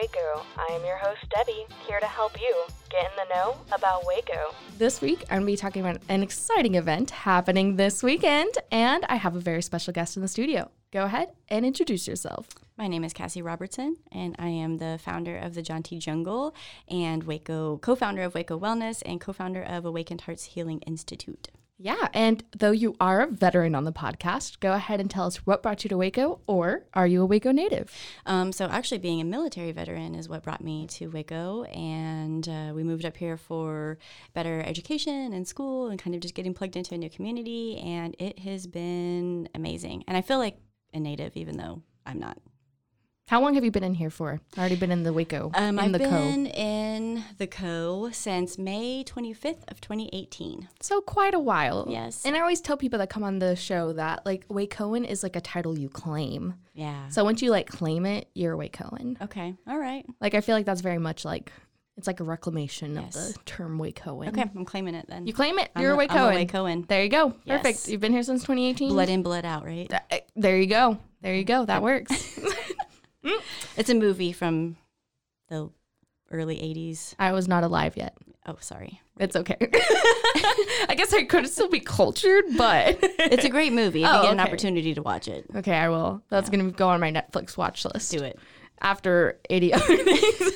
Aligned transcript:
Waco. 0.00 0.44
I 0.56 0.74
am 0.74 0.84
your 0.84 0.96
host, 0.96 1.28
Debbie, 1.30 1.66
here 1.84 1.98
to 1.98 2.06
help 2.06 2.40
you 2.40 2.64
get 2.88 3.10
in 3.10 3.16
the 3.16 3.34
know 3.34 3.56
about 3.72 4.06
Waco. 4.06 4.54
This 4.76 5.00
week, 5.00 5.24
I'm 5.24 5.38
going 5.38 5.40
to 5.40 5.46
be 5.46 5.56
talking 5.56 5.84
about 5.84 6.00
an 6.08 6.22
exciting 6.22 6.76
event 6.76 7.10
happening 7.10 7.74
this 7.74 8.00
weekend, 8.00 8.52
and 8.70 9.04
I 9.08 9.16
have 9.16 9.34
a 9.34 9.40
very 9.40 9.60
special 9.60 9.92
guest 9.92 10.14
in 10.14 10.22
the 10.22 10.28
studio. 10.28 10.70
Go 10.92 11.06
ahead 11.06 11.32
and 11.48 11.66
introduce 11.66 12.06
yourself. 12.06 12.48
My 12.76 12.86
name 12.86 13.02
is 13.02 13.12
Cassie 13.12 13.42
Robertson, 13.42 13.96
and 14.12 14.36
I 14.38 14.48
am 14.48 14.78
the 14.78 15.00
founder 15.02 15.36
of 15.36 15.54
the 15.54 15.62
Jaunty 15.62 15.98
Jungle 15.98 16.54
and 16.86 17.24
Waco, 17.24 17.78
co 17.78 17.96
founder 17.96 18.22
of 18.22 18.36
Waco 18.36 18.56
Wellness 18.56 19.02
and 19.04 19.20
co 19.20 19.32
founder 19.32 19.64
of 19.64 19.84
Awakened 19.84 20.20
Hearts 20.20 20.44
Healing 20.44 20.78
Institute. 20.82 21.48
Yeah, 21.80 22.08
and 22.12 22.42
though 22.58 22.72
you 22.72 22.96
are 22.98 23.20
a 23.20 23.26
veteran 23.28 23.76
on 23.76 23.84
the 23.84 23.92
podcast, 23.92 24.58
go 24.58 24.72
ahead 24.72 25.00
and 25.00 25.08
tell 25.08 25.26
us 25.26 25.46
what 25.46 25.62
brought 25.62 25.84
you 25.84 25.88
to 25.90 25.96
Waco, 25.96 26.40
or 26.48 26.86
are 26.92 27.06
you 27.06 27.22
a 27.22 27.26
Waco 27.26 27.52
native? 27.52 27.92
Um, 28.26 28.50
so, 28.50 28.66
actually, 28.66 28.98
being 28.98 29.20
a 29.20 29.24
military 29.24 29.70
veteran 29.70 30.16
is 30.16 30.28
what 30.28 30.42
brought 30.42 30.62
me 30.62 30.88
to 30.88 31.06
Waco, 31.06 31.62
and 31.64 32.48
uh, 32.48 32.72
we 32.74 32.82
moved 32.82 33.04
up 33.04 33.16
here 33.16 33.36
for 33.36 33.96
better 34.34 34.60
education 34.66 35.32
and 35.32 35.46
school 35.46 35.86
and 35.88 36.00
kind 36.00 36.16
of 36.16 36.20
just 36.20 36.34
getting 36.34 36.52
plugged 36.52 36.74
into 36.74 36.96
a 36.96 36.98
new 36.98 37.08
community, 37.10 37.78
and 37.78 38.16
it 38.18 38.40
has 38.40 38.66
been 38.66 39.48
amazing. 39.54 40.02
And 40.08 40.16
I 40.16 40.20
feel 40.20 40.38
like 40.38 40.58
a 40.92 40.98
native, 40.98 41.36
even 41.36 41.58
though 41.58 41.82
I'm 42.04 42.18
not. 42.18 42.38
How 43.28 43.42
long 43.42 43.54
have 43.54 43.64
you 43.64 43.70
been 43.70 43.84
in 43.84 43.92
here 43.94 44.08
for? 44.10 44.40
I've 44.54 44.58
already 44.58 44.76
been 44.76 44.90
in 44.90 45.02
the 45.02 45.12
Waco, 45.12 45.50
Um, 45.54 45.78
in 45.78 45.84
I've 45.84 45.92
the 45.92 45.98
been 45.98 46.46
in 46.46 47.24
the 47.36 47.46
Co 47.46 48.08
since 48.10 48.56
May 48.56 49.04
25th 49.04 49.70
of 49.70 49.80
2018. 49.82 50.66
So 50.80 51.00
quite 51.02 51.34
a 51.34 51.38
while. 51.38 51.86
Yes. 51.90 52.24
And 52.24 52.34
I 52.36 52.40
always 52.40 52.60
tell 52.62 52.78
people 52.78 52.98
that 53.00 53.10
come 53.10 53.22
on 53.22 53.38
the 53.38 53.54
show 53.54 53.92
that 53.92 54.24
like 54.24 54.48
Wacoan 54.48 55.06
is 55.06 55.22
like 55.22 55.36
a 55.36 55.42
title 55.42 55.78
you 55.78 55.90
claim. 55.90 56.54
Yeah. 56.72 57.08
So 57.10 57.22
once 57.22 57.42
you 57.42 57.50
like 57.50 57.66
claim 57.68 58.06
it, 58.06 58.28
you're 58.34 58.54
a 58.54 58.56
Wacoan. 58.68 59.20
Okay. 59.20 59.54
All 59.68 59.78
right. 59.78 60.06
Like 60.22 60.34
I 60.34 60.40
feel 60.40 60.54
like 60.56 60.64
that's 60.66 60.80
very 60.80 60.98
much 60.98 61.24
like 61.26 61.52
it's 61.98 62.06
like 62.06 62.20
a 62.20 62.24
reclamation 62.24 62.94
Yes. 62.94 63.14
of 63.16 63.34
the 63.34 63.40
term 63.44 63.78
Wacoan. 63.78 64.28
Okay. 64.28 64.44
I'm 64.56 64.64
claiming 64.64 64.94
it 64.94 65.06
then. 65.08 65.26
You 65.26 65.34
claim 65.34 65.58
it. 65.58 65.68
I'm 65.76 65.82
You're 65.82 65.92
a, 65.92 65.98
a- 65.98 66.02
I'm 66.04 66.08
a 66.10 66.14
Wacoan. 66.46 66.46
Wacoan. 66.48 66.86
There 66.88 67.02
you 67.02 67.10
go. 67.10 67.34
Yes. 67.44 67.58
Perfect. 67.62 67.88
You've 67.88 68.00
been 68.00 68.12
here 68.12 68.22
since 68.22 68.40
2018. 68.42 68.88
blood 68.90 69.08
in, 69.10 69.22
blood 69.22 69.44
out, 69.44 69.66
right? 69.66 69.92
Uh, 69.92 70.16
There 70.34 70.56
you 70.58 70.66
go. 70.66 70.96
There 71.20 71.34
you 71.34 71.44
go. 71.44 71.64
That 71.66 71.82
works. 71.82 72.38
Mm. 73.24 73.40
It's 73.76 73.90
a 73.90 73.94
movie 73.94 74.32
from 74.32 74.76
the 75.48 75.70
early 76.30 76.56
80s. 76.56 77.14
I 77.18 77.32
was 77.32 77.48
not 77.48 77.64
alive 77.64 77.96
yet. 77.96 78.16
Oh, 78.46 78.56
sorry. 78.60 79.00
It's 79.18 79.34
okay. 79.36 79.56
I 79.60 80.94
guess 80.96 81.12
I 81.12 81.24
could 81.24 81.48
still 81.48 81.68
be 81.68 81.80
cultured, 81.80 82.44
but 82.56 82.98
It's 83.02 83.44
a 83.44 83.48
great 83.50 83.72
movie 83.72 84.04
if 84.04 84.08
Oh, 84.10 84.16
you 84.18 84.22
get 84.24 84.32
an 84.32 84.40
opportunity 84.40 84.94
to 84.94 85.02
watch 85.02 85.28
it. 85.28 85.46
okay, 85.56 85.74
I 85.74 85.88
will. 85.88 86.22
That's 86.30 86.48
gonna 86.48 86.70
go 86.70 86.88
on 86.88 87.00
my 87.00 87.10
Netflix 87.12 87.56
watch 87.56 87.84
list. 87.84 88.10
Do 88.12 88.22
it. 88.22 88.38
after 88.80 89.38
80 89.50 89.72
other 89.74 89.96
things. 90.04 90.52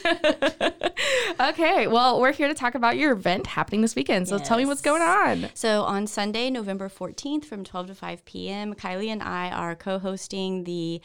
okay, 1.40 1.86
well, 1.86 2.20
we're 2.20 2.32
here 2.32 2.48
to 2.48 2.54
talk 2.54 2.74
about 2.74 2.96
your 2.96 3.12
event 3.12 3.46
happening 3.48 3.80
this 3.82 3.94
weekend. 3.96 4.28
So 4.28 4.38
tell 4.38 4.56
me 4.58 4.64
what's 4.64 4.80
going 4.82 5.02
on. 5.02 5.48
So 5.54 5.82
on 5.82 6.06
Sunday, 6.06 6.48
November 6.50 6.88
14th 6.88 7.44
from 7.44 7.64
12 7.64 7.88
to 7.88 7.94
5 7.94 8.24
p.m., 8.24 8.74
Kylie 8.74 9.08
and 9.08 9.22
I 9.22 9.50
are 9.50 9.74
co 9.74 9.98
hosting 9.98 10.64
the 10.64 11.00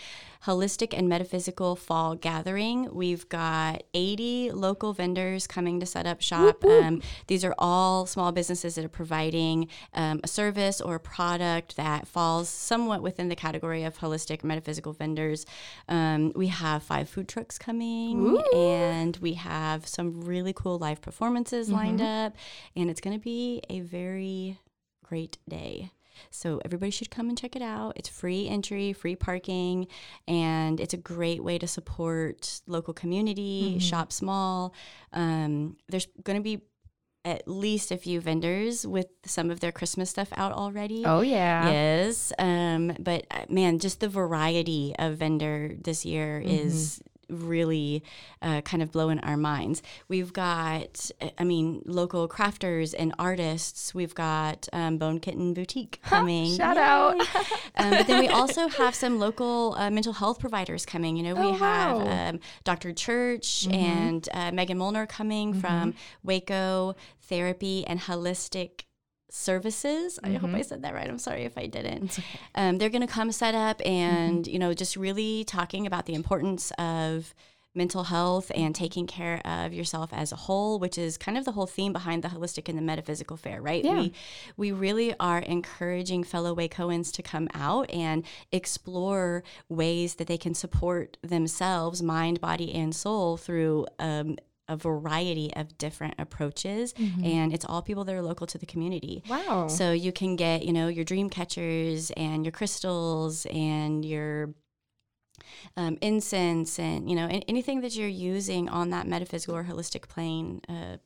Holistic 0.45 0.97
and 0.97 1.09
Metaphysical 1.09 1.75
Fall 1.75 2.15
Gathering. 2.15 2.93
We've 2.93 3.27
got 3.29 3.83
80 3.93 4.51
local 4.51 4.93
vendors 4.93 5.47
coming 5.47 5.79
to 5.79 5.85
set 5.85 6.05
up 6.05 6.21
shop. 6.21 6.63
Um, 6.63 7.01
these 7.27 7.43
are 7.43 7.55
all 7.57 8.05
small 8.05 8.31
businesses 8.31 8.75
that 8.75 8.85
are 8.85 8.89
providing 8.89 9.67
um, 9.93 10.19
a 10.23 10.27
service 10.27 10.79
or 10.79 10.95
a 10.95 10.99
product 10.99 11.75
that 11.75 12.07
falls 12.07 12.49
somewhat 12.49 13.01
within 13.01 13.29
the 13.29 13.35
category 13.35 13.83
of 13.83 13.97
holistic 13.97 14.43
metaphysical 14.43 14.93
vendors. 14.93 15.45
Um, 15.89 16.31
we 16.35 16.47
have 16.47 16.83
five 16.83 17.09
food 17.09 17.27
trucks 17.27 17.57
coming, 17.57 18.41
and 18.53 19.17
we 19.17 19.33
have 19.33 19.87
some 19.87 20.21
really 20.21 20.53
cool 20.53 20.77
live 20.77 21.01
performances 21.01 21.69
lined 21.69 22.01
up, 22.01 22.35
and 22.75 22.89
it's 22.89 23.01
going 23.01 23.17
to 23.17 23.23
be 23.23 23.61
a 23.69 23.79
very 23.81 24.59
great 25.03 25.37
day. 25.49 25.91
So 26.29 26.61
everybody 26.65 26.91
should 26.91 27.09
come 27.09 27.29
and 27.29 27.37
check 27.37 27.55
it 27.55 27.61
out. 27.61 27.93
It's 27.95 28.09
free 28.09 28.47
entry, 28.47 28.93
free 28.93 29.15
parking, 29.15 29.87
and 30.27 30.79
it's 30.79 30.93
a 30.93 30.97
great 30.97 31.43
way 31.43 31.57
to 31.57 31.67
support 31.67 32.61
local 32.67 32.93
community, 32.93 33.79
shop 33.79 34.11
small. 34.11 34.73
Um, 35.13 35.77
there's 35.89 36.07
going 36.23 36.37
to 36.37 36.43
be 36.43 36.61
at 37.25 37.45
least 37.45 37.91
a 37.91 37.97
few 37.97 38.21
vendors 38.21 38.87
with 38.87 39.07
some 39.25 39.51
of 39.51 39.59
their 39.59 39.71
Christmas 39.73 40.09
stuff 40.09 40.29
out 40.37 40.53
already. 40.53 41.03
Oh, 41.05 41.19
yeah. 41.19 41.69
Yes. 41.69 42.31
Um, 42.39 42.95
but 42.99 43.25
uh, 43.31 43.45
man, 43.49 43.79
just 43.79 43.99
the 43.99 44.07
variety 44.07 44.95
of 44.97 45.17
vendor 45.17 45.75
this 45.77 46.05
year 46.05 46.39
is 46.39 47.01
really 47.29 48.03
uh, 48.41 48.61
kind 48.61 48.81
of 48.83 48.91
blowing 48.91 49.19
our 49.19 49.37
minds. 49.37 49.81
We've 50.07 50.31
got, 50.33 51.11
I 51.37 51.43
mean, 51.43 51.81
local 51.85 52.27
crafters 52.27 52.93
and 52.97 53.13
artists. 53.19 53.93
We've 53.93 54.15
got 54.15 54.67
um, 54.73 54.97
Bone 54.97 55.19
Kitten 55.19 55.53
Boutique 55.53 55.99
coming. 56.03 56.55
Shout 56.55 56.77
out. 56.77 57.19
um, 57.75 57.89
but 57.91 58.07
then 58.07 58.19
we 58.21 58.27
also 58.27 58.67
have 58.67 58.95
some 58.95 59.19
local 59.19 59.75
uh, 59.77 59.89
mental 59.89 60.13
health 60.13 60.39
providers 60.39 60.85
coming. 60.85 61.17
You 61.17 61.23
know, 61.23 61.35
we 61.35 61.47
Oh, 61.47 61.53
have 61.53 61.97
wow. 61.97 62.03
Mm-hmm. 62.05 62.35
um, 62.35 62.39
Dr. 62.63 62.93
Church 62.93 63.67
and 63.71 64.27
uh, 64.33 64.51
Megan 64.51 64.77
Molnar 64.77 65.05
coming 65.05 65.53
from 65.53 65.93
Waco 66.23 66.95
Therapy 67.23 67.85
and 67.87 67.99
Holistic 67.99 68.83
Services. 69.29 70.19
I 70.23 70.29
Mm-hmm. 70.29 70.45
hope 70.45 70.55
I 70.55 70.61
said 70.61 70.81
that 70.83 70.93
right. 70.93 71.07
I'm 71.09 71.19
sorry 71.19 71.43
if 71.43 71.57
I 71.57 71.67
didn't. 71.67 72.19
Um, 72.55 72.77
they're 72.77 72.89
going 72.89 73.05
to 73.05 73.13
come 73.13 73.31
set 73.31 73.55
up 73.55 73.81
and, 73.85 74.43
Mm-hmm. 74.45 74.53
you 74.53 74.59
know, 74.59 74.73
just 74.73 74.95
really 74.95 75.43
talking 75.43 75.85
about 75.85 76.05
the 76.05 76.13
importance 76.15 76.71
of 76.77 77.33
mental 77.75 78.05
health 78.05 78.51
and 78.55 78.73
taking 78.73 79.05
care 79.05 79.39
of 79.45 79.71
yourself 79.71 80.09
as 80.11 80.31
a 80.31 80.35
whole, 80.35 80.79
which 80.79 80.97
is 80.97 81.15
kind 81.15 81.37
of 81.37 81.45
the 81.45 81.51
whole 81.51 81.67
theme 81.67 81.93
behind 81.93 82.23
the 82.23 82.27
holistic 82.29 82.67
and 82.67 82.75
the 82.75 82.81
metaphysical 82.81 83.37
fair, 83.37 83.61
right? 83.61 83.85
Yeah. 83.85 83.99
We 83.99 84.13
we 84.57 84.71
really 84.71 85.13
are 85.19 85.37
encouraging 85.39 86.23
fellow 86.23 86.55
Wacoans 86.55 87.11
to 87.13 87.21
come 87.21 87.47
out 87.53 87.87
and 87.91 88.23
explore 88.51 89.43
ways 89.69 90.15
that 90.15 90.25
they 90.25 90.39
can 90.39 90.55
support 90.55 91.17
themselves, 91.21 92.01
mind, 92.01 92.41
body, 92.41 92.73
and 92.73 92.95
soul 92.95 93.37
through 93.37 93.85
um, 93.99 94.37
a 94.67 94.75
variety 94.75 95.53
of 95.55 95.77
different 95.77 96.15
approaches. 96.19 96.93
And 97.23 97.53
it's 97.53 97.65
all 97.65 97.81
people 97.81 98.03
that 98.05 98.13
are 98.15 98.21
local 98.21 98.47
to 98.47 98.57
the 98.57 98.65
community. 98.65 99.23
Wow. 99.29 99.67
So 99.67 99.91
you 99.91 100.11
can 100.11 100.35
get, 100.35 100.63
you 100.65 100.73
know, 100.73 100.87
your 100.87 101.05
dream 101.05 101.29
catchers 101.29 102.11
and 102.11 102.43
your 102.45 102.51
crystals 102.51 103.45
and 103.47 104.03
your 104.03 104.53
um, 105.75 105.97
incense 106.01 106.79
and, 106.79 107.09
you 107.09 107.15
know, 107.15 107.27
anything 107.47 107.81
that 107.81 107.95
you're 107.95 108.07
using 108.07 108.67
on 108.69 108.89
that 108.89 109.07
metaphysical 109.07 109.55
or 109.55 109.63
holistic 109.63 110.07
plane, 110.07 110.61
uh, 110.67 110.97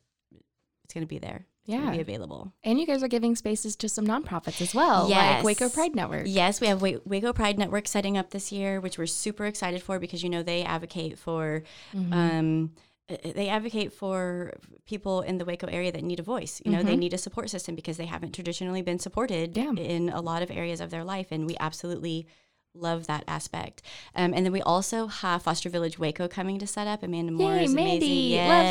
it's 0.83 0.93
going 0.93 1.03
to 1.03 1.07
be 1.07 1.19
there. 1.19 1.45
Yeah. 1.65 1.91
be 1.91 1.99
available. 2.01 2.51
And 2.63 2.79
you 2.79 2.87
guys 2.87 3.03
are 3.03 3.07
giving 3.07 3.35
spaces 3.35 3.75
to 3.77 3.87
some 3.87 4.05
nonprofits 4.05 4.61
as 4.61 4.73
well, 4.73 5.07
like 5.07 5.43
Waco 5.43 5.69
Pride 5.69 5.95
Network. 5.95 6.23
Yes, 6.25 6.59
we 6.59 6.67
have 6.67 6.81
Waco 6.81 7.33
Pride 7.33 7.57
Network 7.59 7.87
setting 7.87 8.17
up 8.17 8.31
this 8.31 8.51
year, 8.51 8.81
which 8.81 8.97
we're 8.97 9.05
super 9.05 9.45
excited 9.45 9.81
for 9.83 9.99
because 9.99 10.23
you 10.23 10.29
know 10.29 10.41
they 10.43 10.63
advocate 10.63 11.17
for 11.19 11.63
Mm-hmm. 11.93 12.13
um, 12.13 12.71
Uh, 13.09 13.13
uh, 13.13 13.31
they 13.35 13.49
advocate 13.49 13.93
for 13.93 14.53
people 14.85 15.21
in 15.21 15.37
the 15.37 15.45
Waco 15.45 15.67
area 15.67 15.91
that 15.91 16.03
need 16.03 16.19
a 16.19 16.23
voice. 16.23 16.61
You 16.65 16.71
know, 16.71 16.83
they 16.83 16.91
mm-hmm. 16.91 16.99
need 16.99 17.13
a 17.13 17.17
support 17.17 17.49
system 17.49 17.75
because 17.75 17.97
they 17.97 18.05
haven't 18.05 18.33
traditionally 18.33 18.81
been 18.81 18.99
supported 18.99 19.57
Yeah. 19.57 19.71
in 19.71 20.09
a 20.09 20.21
lot 20.21 20.43
of 20.43 20.51
areas 20.51 20.81
of 20.81 20.89
their 20.89 21.03
life, 21.03 21.27
and 21.31 21.45
we 21.45 21.55
absolutely 21.59 22.27
love 22.73 23.07
that 23.07 23.23
aspect. 23.27 23.81
Um, 24.15 24.33
and 24.33 24.45
then 24.45 24.51
we 24.53 24.61
also 24.61 25.07
have 25.07 25.43
Foster 25.43 25.69
Village 25.69 25.99
Waco 25.99 26.27
coming 26.27 26.57
to 26.59 26.65
set 26.67 26.87
up. 26.87 27.03
Amanda 27.03 27.31
Moore 27.31 27.55
Yay, 27.55 27.65
is 27.65 27.73
Mandy. 27.73 28.37
amazing. 28.37 28.47
Love 28.47 28.65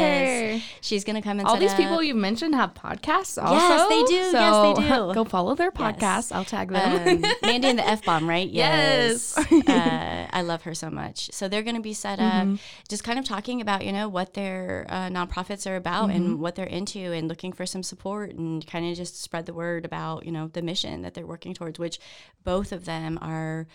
her. 0.60 0.60
She's 0.80 1.04
going 1.04 1.16
to 1.16 1.22
come 1.22 1.38
and 1.38 1.46
All 1.46 1.56
these 1.58 1.72
up. 1.72 1.76
people 1.76 2.02
you 2.02 2.14
mentioned 2.14 2.54
have 2.54 2.72
podcasts 2.74 3.40
also. 3.42 3.54
Yes, 3.54 3.88
they 3.88 4.02
do. 4.04 4.14
Yes, 4.14 4.78
they 4.78 4.82
do. 4.88 5.14
go 5.14 5.24
follow 5.24 5.54
their 5.54 5.70
Yes. 5.78 5.96
podcasts. 5.96 6.32
I'll 6.34 6.44
tag 6.46 6.70
them. 6.70 7.08
um, 7.24 7.32
Mandy 7.42 7.68
and 7.68 7.78
the 7.78 7.86
F 7.86 8.04
bomb, 8.04 8.28
right? 8.28 8.48
Yes. 8.48 9.36
uh, 9.68 10.26
I 10.32 10.42
love 10.42 10.62
her 10.62 10.74
so 10.74 10.88
much. 10.90 11.30
So 11.32 11.48
they're 11.48 11.62
going 11.62 11.76
to 11.76 11.82
be 11.82 11.92
set 11.94 12.18
up, 12.18 12.30
Mm-hmm. 12.30 12.54
just 12.88 13.04
kind 13.04 13.18
of 13.18 13.24
talking 13.24 13.60
about 13.60 13.84
you 13.84 13.92
know 13.92 14.08
what 14.08 14.34
their 14.34 14.86
uh, 14.88 15.08
nonprofits 15.08 15.70
are 15.70 15.76
about 15.76 16.08
Mm-hmm. 16.08 16.16
and 16.16 16.40
what 16.40 16.54
they're 16.54 16.64
into, 16.66 16.98
and 17.12 17.28
looking 17.28 17.52
for 17.52 17.66
some 17.66 17.82
support 17.82 18.30
and 18.32 18.66
kind 18.66 18.88
of 18.90 18.96
just 18.96 19.20
spread 19.20 19.44
the 19.46 19.52
word 19.54 19.84
about 19.84 20.24
you 20.24 20.32
know 20.32 20.48
the 20.48 20.62
mission 20.62 21.02
that 21.02 21.12
they're 21.14 21.26
working 21.26 21.52
towards, 21.54 21.78
which 21.78 21.98
both 22.44 22.72
of 22.72 22.84
them 22.86 23.18
are 23.20 23.66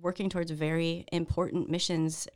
working 0.00 0.28
towards 0.28 0.50
very 0.50 1.06
important 1.12 1.70
missions 1.70 2.28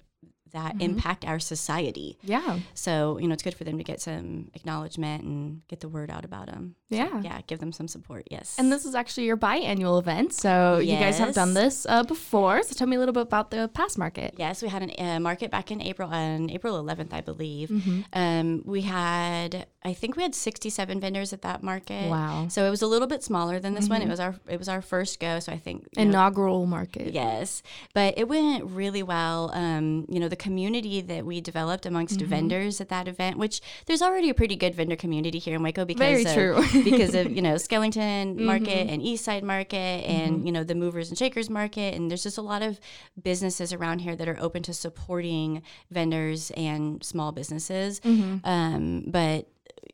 that 0.52 0.72
Mm-hmm. 0.74 0.80
impact 0.82 1.24
our 1.24 1.38
society. 1.38 2.18
yeah. 2.22 2.58
So 2.74 3.18
you 3.18 3.26
know 3.28 3.34
it's 3.34 3.42
good 3.42 3.54
for 3.54 3.64
them 3.64 3.78
to 3.78 3.84
get 3.84 4.00
some 4.00 4.50
acknowledgement 4.54 5.24
and 5.24 5.62
get 5.68 5.80
the 5.80 5.88
word 5.88 6.10
out 6.10 6.24
about 6.24 6.46
them. 6.46 6.74
So, 6.90 6.96
Yeah. 6.96 7.20
yeah, 7.22 7.40
give 7.46 7.58
them 7.58 7.72
some 7.72 7.86
support. 7.88 8.26
Yes, 8.30 8.56
And 8.58 8.72
this 8.72 8.84
is 8.86 8.94
actually 8.94 9.26
your 9.26 9.36
biannual 9.36 9.98
event. 10.00 10.32
So 10.32 10.78
you 10.78 10.96
guys 10.96 11.18
have 11.18 11.34
done 11.34 11.52
this 11.54 11.84
uh, 11.88 12.02
before. 12.02 12.62
So 12.62 12.74
tell 12.74 12.86
me 12.86 12.96
a 12.96 12.98
little 12.98 13.12
bit 13.12 13.22
about 13.24 13.50
the 13.50 13.68
past 13.68 13.98
market. 13.98 14.34
Yes, 14.38 14.62
we 14.62 14.68
had 14.68 14.82
a 14.82 15.02
uh, 15.02 15.20
market 15.20 15.50
back 15.50 15.70
in 15.70 15.82
April, 15.82 16.08
on 16.10 16.48
April 16.50 16.82
11th, 16.82 17.12
I 17.12 17.20
believe. 17.20 17.68
Mm-hmm. 17.68 18.00
Um, 18.14 18.62
we 18.64 18.80
had, 18.82 19.66
I 19.84 19.92
think 19.92 20.16
we 20.16 20.22
had 20.22 20.34
67 20.34 20.98
vendors 21.00 21.32
at 21.34 21.42
that 21.42 21.62
market. 21.62 22.08
Wow. 22.08 22.16
Mm-hmm. 22.40 22.48
So 22.48 22.64
it 22.64 22.70
was 22.70 22.80
a 22.82 22.86
little 22.86 23.08
bit 23.08 23.22
smaller 23.22 23.60
than 23.60 23.74
this 23.74 23.88
one. 23.88 24.00
It 24.00 24.08
was 24.08 24.20
our, 24.20 24.34
it 24.48 24.58
was 24.58 24.68
our 24.68 24.80
first 24.80 25.20
go. 25.20 25.40
So 25.40 25.52
I 25.52 25.58
think 25.58 25.86
you 25.96 26.04
know, 26.04 26.08
Inaugural 26.10 26.64
market. 26.66 27.12
Yes, 27.12 27.62
but 27.92 28.14
it 28.16 28.28
went 28.28 28.64
really 28.64 29.02
well. 29.02 29.50
Um, 29.52 30.06
you 30.08 30.20
know, 30.20 30.28
the 30.28 30.36
community 30.38 31.00
that 31.00 31.26
we 31.26 31.40
developed 31.40 31.86
amongst 31.86 32.18
Mm-hmm. 32.18 32.30
vendors 32.30 32.80
at 32.80 32.88
that 32.88 33.06
event, 33.08 33.36
which 33.38 33.60
there's 33.86 34.02
already 34.02 34.30
a 34.30 34.34
pretty 34.34 34.56
good 34.56 34.74
vendor 34.74 34.96
community 34.96 35.38
here 35.38 35.54
in 35.56 35.62
Waco 35.62 35.84
because 35.84 35.98
Very 36.00 36.24
of, 36.24 36.34
true. 36.34 36.54
Mm-hmm. 36.54 36.82
because 36.90 37.14
of 37.14 37.30
you 37.30 37.42
know 37.46 37.54
Skellington 37.54 38.38
Market 38.38 38.88
and 38.88 39.02
East 39.02 39.24
Side 39.24 39.44
Market 39.44 39.76
and 39.76 40.46
you 40.46 40.52
know 40.52 40.64
the 40.64 40.74
Movers 40.74 41.08
and 41.10 41.18
Shakers 41.18 41.50
Market, 41.50 41.94
and 41.94 42.10
there's 42.10 42.22
just 42.22 42.38
a 42.38 42.42
lot 42.42 42.62
of 42.62 42.80
businesses 43.22 43.72
around 43.72 44.00
here 44.00 44.16
that 44.16 44.28
are 44.28 44.38
open 44.40 44.62
to 44.64 44.74
supporting 44.74 45.62
vendors 45.90 46.50
and 46.56 47.02
small 47.04 47.32
businesses. 47.32 48.00
Mm-hmm. 48.00 48.38
Um, 48.44 49.04
but 49.06 49.48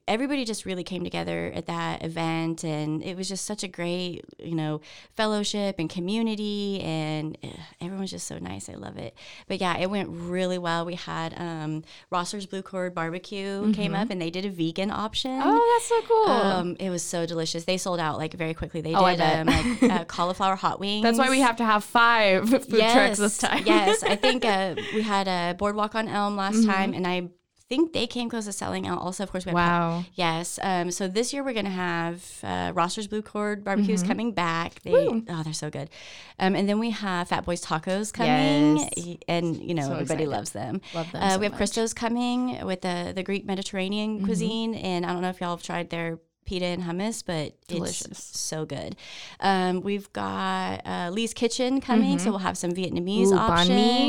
everybody 0.07 0.45
just 0.45 0.67
really 0.67 0.85
came 0.85 1.03
together 1.03 1.51
at 1.55 1.65
that 1.67 2.05
event 2.05 2.63
and 2.63 3.03
it 3.03 3.17
was 3.17 3.27
just 3.29 3.45
such 3.47 3.63
a 3.63 3.69
great 3.69 4.23
you 4.39 4.55
know 4.55 4.81
fellowship 5.17 5.77
and 5.79 5.89
community 5.89 6.81
and 6.83 7.39
eh, 7.43 7.49
everyone's 7.81 8.11
just 8.11 8.27
so 8.27 8.39
nice 8.39 8.69
i 8.69 8.75
love 8.75 8.99
it 8.99 9.15
but 9.49 9.61
yeah 9.61 9.79
it 9.79 9.89
went 9.91 10.09
really 10.11 10.59
well 10.59 10.85
we 10.85 10.95
had 10.95 11.33
um 11.41 11.83
rosser's 12.11 12.45
blue 12.45 12.61
cord 12.61 12.95
barbecue 12.95 13.73
came 13.73 13.95
up 13.95 14.11
and 14.11 14.21
they 14.21 14.29
did 14.31 14.45
a 14.45 14.51
vegan 14.51 14.91
option 14.91 15.31
Mm-hmm. 15.41 15.49
Oh, 15.49 15.79
that's 15.79 15.87
so 15.89 16.03
cool. 16.03 16.31
um, 16.33 16.77
it 16.79 16.91
was 16.91 17.03
so 17.03 17.25
delicious. 17.27 17.65
They 17.65 17.77
sold 17.79 17.99
out 17.99 18.19
like 18.19 18.35
very 18.35 18.53
quickly. 18.55 18.81
They 18.81 18.95
Oh, 18.95 19.07
did 19.09 19.21
um, 19.21 19.47
like 19.47 19.83
uh, 19.91 20.05
cauliflower 20.05 20.55
hot 20.57 20.81
wings. 20.81 21.03
that's 21.03 21.19
why 21.19 21.31
we 21.31 21.41
have 21.41 21.57
to 21.57 21.65
have 21.65 21.83
five 21.85 22.49
food 22.51 22.67
trucks 22.69 23.19
this 23.19 23.39
time. 23.39 23.63
yes, 23.67 24.03
I 24.03 24.17
think 24.17 24.45
uh, 24.57 24.75
we 24.95 25.03
had 25.03 25.29
a 25.29 25.55
boardwalk 25.55 25.95
on 25.95 26.09
Elm 26.09 26.37
last 26.37 26.57
Mm-hmm. 26.57 26.71
time, 26.71 26.95
and 26.95 27.07
I 27.07 27.29
think 27.75 27.93
they 27.93 28.07
came 28.07 28.29
close 28.31 28.45
to 28.47 28.53
selling 28.53 28.87
out. 28.87 28.99
Also, 29.01 29.23
of 29.25 29.31
course, 29.33 29.45
we 29.47 29.51
have 29.51 29.57
Wow. 29.57 30.05
yes. 30.15 30.59
Um, 30.63 30.91
so 30.91 31.09
this 31.09 31.33
year 31.33 31.43
we're 31.45 31.55
gonna 31.55 31.71
have 31.71 32.23
uh, 32.43 32.71
Roster's 32.75 33.07
Blue 33.09 33.23
Cord 33.23 33.65
barbecues 33.65 34.01
Mm-hmm. 34.01 34.09
coming 34.09 34.33
back. 34.33 34.81
They 34.83 34.93
oh, 34.95 35.43
they're 35.45 35.53
so 35.53 35.71
good. 35.71 35.91
Um, 36.39 36.55
and 36.55 36.69
then 36.69 36.79
we 36.79 36.91
have 36.91 37.29
Fat 37.29 37.45
Boys 37.45 37.65
Tacos 37.65 38.13
coming, 38.13 38.77
Yes. 38.79 39.17
and 39.29 39.57
you 39.57 39.75
know 39.75 39.83
So 39.83 39.93
everybody 39.93 40.25
excited. 40.25 40.29
loves 40.29 40.51
them. 40.51 40.81
Love 40.95 41.11
them 41.13 41.23
Uh, 41.23 41.31
so 41.31 41.39
we 41.39 41.45
have 41.47 41.53
much. 41.53 41.59
Christos 41.59 41.93
coming 41.95 42.65
with 42.65 42.81
the 42.83 43.13
the 43.15 43.23
Greek 43.23 43.45
Mediterranean 43.45 44.17
Mm-hmm. 44.17 44.25
cuisine, 44.27 44.75
and 44.75 45.05
I 45.07 45.13
don't 45.13 45.23
know 45.23 45.31
if 45.31 45.41
y'all 45.41 45.51
have 45.57 45.63
tried 45.63 45.91
their 45.91 46.19
pita 46.45 46.67
and 46.67 46.83
hummus, 46.83 47.23
but 47.25 47.55
Delicious. 47.69 48.07
it's 48.07 48.39
so 48.41 48.65
good. 48.65 48.97
Um, 49.41 49.81
we've 49.81 50.13
got 50.13 50.83
uh, 50.87 51.11
Lee's 51.13 51.35
Kitchen 51.35 51.81
coming, 51.81 52.19
so 52.19 52.31
we'll 52.31 52.39
have 52.41 52.59
some 52.59 52.73
Vietnamese 52.73 53.27
Mm-hmm. 53.29 53.35
Ooh, 53.35 53.39
banh 53.39 53.51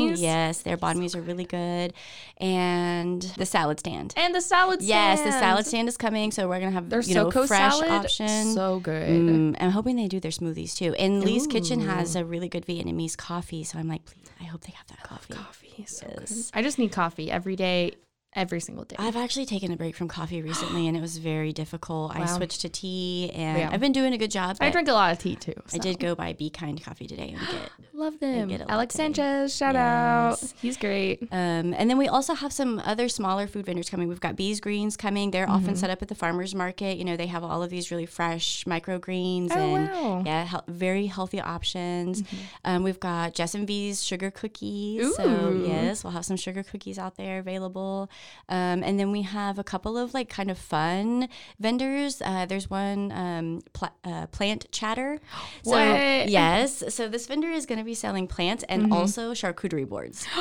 options. 0.08 0.20
Yes, 0.22 0.62
their 0.62 0.76
banh 0.76 0.96
mi's 0.96 1.14
are 1.14 1.20
really 1.22 1.44
good, 1.44 1.92
and 2.38 3.22
the 3.36 3.46
salad 3.46 3.78
stand. 3.80 4.14
And 4.16 4.34
the 4.34 4.40
salad 4.40 4.82
Yes, 4.82 5.22
the 5.22 5.32
salad 5.32 5.66
stand 5.66 5.88
is 5.88 5.96
coming, 5.96 6.30
so 6.30 6.48
we're 6.48 6.60
gonna 6.60 6.70
have 6.72 6.90
Their 6.90 7.00
you 7.00 7.14
know 7.14 7.30
fresh 7.30 7.48
salad, 7.48 7.90
option. 7.90 8.52
so 8.54 8.80
good. 8.80 9.08
Mm, 9.08 9.56
I'm 9.60 9.70
hoping 9.70 9.96
they 9.96 10.08
do 10.08 10.20
their 10.20 10.30
smoothies 10.30 10.76
too. 10.76 10.94
And 10.94 11.22
Lee's 11.24 11.46
Kitchen 11.46 11.80
has 11.80 12.16
a 12.16 12.24
really 12.24 12.48
good 12.48 12.66
Vietnamese 12.66 13.16
coffee, 13.16 13.64
so 13.64 13.78
I'm 13.78 13.88
like, 13.88 14.04
please, 14.04 14.26
I 14.40 14.44
hope 14.44 14.62
they 14.62 14.72
have 14.72 14.86
that 14.88 15.02
coffee. 15.02 15.34
Coffee 15.34 15.74
is 15.82 15.96
so 15.96 16.06
good. 16.06 16.30
I 16.54 16.62
just 16.62 16.78
need 16.78 16.92
coffee 16.92 17.30
every 17.30 17.56
day, 17.56 17.92
every 18.36 18.60
single 18.60 18.84
day. 18.84 18.94
I've 18.98 19.16
actually 19.16 19.46
taken 19.46 19.72
a 19.72 19.76
break 19.76 19.96
from 19.96 20.06
coffee 20.06 20.42
recently, 20.42 20.86
and 20.86 20.96
it 20.96 21.00
was 21.00 21.16
very 21.18 21.52
difficult. 21.52 22.14
I 22.14 22.26
switched 22.26 22.60
to 22.60 22.68
tea, 22.68 23.30
and 23.34 23.58
Yeah. 23.58 23.70
I've 23.72 23.80
been 23.80 23.92
doing 23.92 24.12
a 24.12 24.18
good 24.18 24.30
job. 24.30 24.56
I 24.60 24.70
drink 24.70 24.86
a 24.88 24.92
lot 24.92 25.10
of 25.12 25.18
tea 25.18 25.34
too. 25.34 25.54
I 25.72 25.78
did 25.78 25.98
go 25.98 26.14
buy 26.14 26.34
Be 26.34 26.50
Kind 26.50 26.82
Coffee 26.84 27.06
today 27.08 27.34
and 27.36 27.40
get 27.40 27.70
Love 27.94 28.20
them. 28.20 28.48
get 28.48 28.60
Alex. 28.68 28.94
Sanchez, 28.94 29.56
shout 29.56 29.74
out. 29.74 30.38
He's 30.60 30.76
great. 30.76 31.22
Um, 31.32 31.72
and 31.74 31.88
then 31.90 31.96
we 31.98 32.06
also 32.08 32.34
have 32.34 32.52
some 32.52 32.78
other 32.84 33.08
smaller 33.08 33.46
food 33.46 33.64
vendors 33.66 33.88
coming. 33.88 34.06
We've 34.08 34.20
got 34.20 34.36
Bees 34.36 34.60
Greens 34.60 34.96
coming. 34.96 35.30
They're 35.32 35.46
Mm-hmm. 35.46 35.54
often 35.54 35.76
set 35.76 35.88
up 35.90 36.02
at 36.02 36.08
the 36.08 36.14
farmers 36.14 36.54
market. 36.54 36.98
You 36.98 37.04
know, 37.04 37.16
they 37.16 37.26
have 37.28 37.42
all 37.42 37.62
of 37.62 37.70
these 37.70 37.90
really 37.90 38.04
fresh 38.04 38.64
microgreens 38.64 39.48
Oh, 39.52 39.74
and 39.74 39.88
wow. 39.88 39.94
Mm-hmm. 39.94 40.26
yeah, 40.26 40.44
hel- 40.44 40.64
very 40.68 41.06
healthy 41.06 41.40
options. 41.40 42.22
Um, 42.64 42.82
we've 42.82 43.00
got 43.00 43.32
Jess 43.34 43.54
and 43.54 43.66
V's 43.66 44.02
sugar 44.04 44.30
cookies. 44.30 45.14
So 45.16 45.62
yes, 45.66 46.04
we'll 46.04 46.12
have 46.12 46.24
some 46.26 46.36
sugar 46.36 46.62
cookies 46.62 46.98
out 46.98 47.16
there 47.16 47.38
available. 47.38 48.10
Um, 48.48 48.82
and 48.84 48.98
then 48.98 49.10
we 49.12 49.22
have 49.22 49.58
a 49.58 49.64
couple 49.64 49.96
of 49.98 50.14
like 50.14 50.28
kind 50.28 50.50
of 50.50 50.58
fun 50.58 51.28
vendors. 51.58 52.22
Uh, 52.24 52.46
there's 52.46 52.70
one 52.70 53.12
um, 53.12 53.62
pla- 53.72 53.90
uh, 54.04 54.26
plant 54.28 54.66
chatter. 54.72 55.18
So 55.64 55.70
What? 55.72 56.28
yes, 56.28 56.94
so 56.94 57.08
this 57.08 57.26
vendor 57.26 57.48
is 57.50 57.66
going 57.66 57.78
to 57.78 57.84
be 57.84 57.94
selling 57.94 58.26
plants 58.28 58.64
and 58.68 58.84
Mm-hmm. 58.84 58.92
also 58.92 59.32
charcuterie 59.32 59.88
boards. 59.88 60.26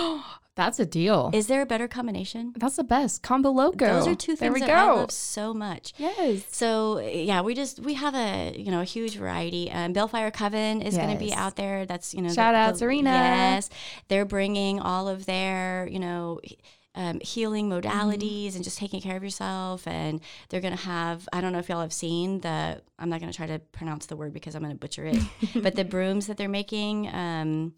That's 0.55 0.79
a 0.79 0.85
deal. 0.85 1.31
Is 1.33 1.47
there 1.47 1.61
a 1.61 1.65
better 1.65 1.85
combination? 1.89 2.53
That's 2.55 2.77
the 2.77 2.83
best. 2.85 3.21
Combo 3.21 3.49
Loco. 3.51 3.85
Those 3.85 4.07
are 4.07 4.15
two 4.15 4.37
There 4.37 4.49
things 4.53 4.61
we 4.61 4.65
that 4.65 4.69
I 4.69 4.89
love 4.93 5.11
so 5.11 5.53
much. 5.53 5.93
Yes. 5.97 6.45
So 6.49 6.99
yeah, 6.99 7.41
we 7.41 7.53
just 7.55 7.81
we 7.81 7.95
have 7.95 8.15
a 8.15 8.55
you 8.57 8.71
know 8.71 8.79
a 8.79 8.85
huge 8.85 9.17
variety. 9.17 9.69
Um, 9.69 9.91
Bellfire 9.91 10.31
Coven 10.31 10.81
is 10.81 10.95
going 10.95 11.11
to 11.11 11.17
be 11.19 11.33
out 11.33 11.57
there. 11.57 11.85
That's 11.85 12.13
you 12.13 12.21
know 12.21 12.29
Shout 12.29 12.53
the- 12.53 12.57
out, 12.59 12.71
the- 12.73 12.77
Serena. 12.79 13.09
Yes, 13.09 13.69
they're 14.07 14.23
bringing 14.23 14.79
all 14.79 15.09
of 15.09 15.25
their 15.25 15.89
you 15.91 15.99
know. 15.99 16.39
Um, 16.95 17.19
healing 17.19 17.69
Mm-hmm. 17.69 17.87
modalities 17.87 18.55
and 18.55 18.63
just 18.63 18.77
taking 18.77 19.01
care 19.01 19.17
of 19.17 19.23
yourself 19.23 19.85
and 19.87 20.21
they're 20.49 20.61
gonna 20.61 20.75
have 20.77 21.27
i 21.33 21.41
don't 21.41 21.51
know 21.51 21.59
if 21.59 21.67
y'all 21.67 21.81
have 21.81 21.91
seen 21.93 22.39
the 22.41 22.81
i'm 22.99 23.09
not 23.09 23.19
gonna 23.19 23.33
try 23.33 23.45
to 23.47 23.59
pronounce 23.73 24.05
the 24.05 24.15
word 24.15 24.31
because 24.33 24.55
i'm 24.55 24.61
gonna 24.61 24.75
butcher 24.75 25.05
it 25.05 25.17
but 25.61 25.75
the 25.75 25.83
brooms 25.83 26.27
that 26.27 26.37
they're 26.37 26.47
making 26.47 27.07
um, 27.13 27.73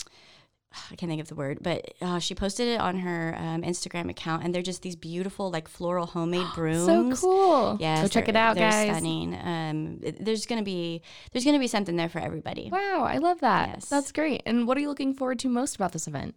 I 0.92 0.96
can't 0.96 1.10
think 1.10 1.22
of 1.22 1.30
the 1.30 1.34
word, 1.34 1.60
but 1.62 1.94
uh, 2.02 2.20
she 2.20 2.36
posted 2.36 2.68
it 2.68 2.80
on 2.80 2.98
her 3.00 3.34
um, 3.40 3.62
Instagram 3.64 4.10
account, 4.10 4.44
and 4.44 4.54
they're 4.54 4.62
just 4.62 4.82
these 4.82 4.98
beautiful, 4.98 5.50
like 5.50 5.68
floral 5.68 6.06
homemade 6.06 6.46
brooms. 6.56 7.20
So 7.22 7.26
cool. 7.26 7.78
Yeah, 7.80 8.02
Go 8.02 8.08
check 8.10 8.28
it 8.28 8.36
out, 8.36 8.56
they're 8.58 8.70
guys. 8.70 8.98
Stunning. 8.98 9.34
Um, 9.42 10.00
there's 10.20 10.46
gonna 10.46 10.64
be 10.64 11.02
there's 11.32 11.46
gonna 11.46 11.58
be 11.58 11.68
something 11.68 11.96
there 11.96 12.10
for 12.10 12.20
everybody. 12.20 12.70
Wow, 12.70 13.06
I 13.10 13.18
love 13.18 13.40
that. 13.40 13.70
Yes. 13.76 13.90
That's 13.90 14.12
great. 14.12 14.44
And 14.46 14.68
what 14.68 14.78
are 14.78 14.82
you 14.82 14.90
looking 14.90 15.14
forward 15.16 15.40
to 15.40 15.50
most 15.50 15.76
about 15.76 15.94
this 15.94 16.06
event? 16.06 16.36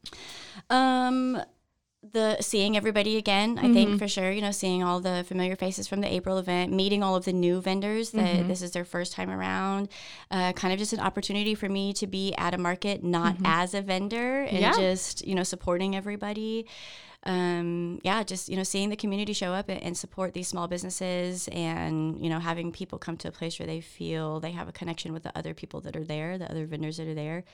Um, 0.70 1.42
the 2.02 2.38
seeing 2.40 2.76
everybody 2.76 3.16
again, 3.18 3.58
I 3.58 3.64
Mm-hmm. 3.64 3.74
think 3.74 3.98
for 3.98 4.08
sure. 4.08 4.30
You 4.32 4.40
know, 4.40 4.52
seeing 4.52 4.82
all 4.82 5.00
the 5.00 5.24
familiar 5.28 5.54
faces 5.54 5.86
from 5.86 6.00
the 6.00 6.12
April 6.12 6.38
event, 6.38 6.72
meeting 6.72 7.02
all 7.02 7.14
of 7.14 7.24
the 7.26 7.32
new 7.32 7.60
vendors 7.60 8.10
that 8.12 8.36
Mm-hmm. 8.38 8.48
this 8.48 8.62
is 8.62 8.70
their 8.70 8.86
first 8.86 9.12
time 9.12 9.30
around. 9.30 9.88
Uh, 10.30 10.52
kind 10.54 10.72
of 10.72 10.78
just 10.78 10.92
an 10.94 11.00
opportunity 11.00 11.54
for 11.54 11.68
me 11.68 11.92
to 11.94 12.06
be 12.06 12.34
at 12.38 12.54
a 12.54 12.58
market, 12.58 13.04
not 13.04 13.36
as 13.44 13.74
a 13.74 13.82
vendor, 13.82 14.42
and 14.42 14.50
Mm-hmm. 14.50 14.62
Yeah. 14.62 14.72
just 14.76 15.26
you 15.26 15.34
know 15.34 15.42
supporting 15.42 15.94
everybody. 15.94 16.66
Um, 17.24 18.00
yeah, 18.02 18.22
just 18.22 18.48
you 18.48 18.56
know 18.56 18.62
seeing 18.62 18.88
the 18.88 18.96
community 18.96 19.34
show 19.34 19.52
up 19.52 19.68
and, 19.68 19.82
and 19.82 19.94
support 19.96 20.32
these 20.32 20.48
small 20.48 20.68
businesses, 20.68 21.48
and 21.52 22.18
you 22.18 22.30
know 22.30 22.38
having 22.38 22.72
people 22.72 22.98
come 22.98 23.18
to 23.18 23.28
a 23.28 23.32
place 23.32 23.58
where 23.58 23.66
they 23.66 23.82
feel 23.82 24.40
they 24.40 24.52
have 24.52 24.68
a 24.68 24.72
connection 24.72 25.12
with 25.12 25.22
the 25.24 25.36
other 25.36 25.52
people 25.52 25.82
that 25.82 25.96
are 25.96 26.04
there, 26.04 26.38
the 26.38 26.50
other 26.50 26.64
vendors 26.64 26.96
that 26.96 27.06
are 27.06 27.14
there. 27.14 27.44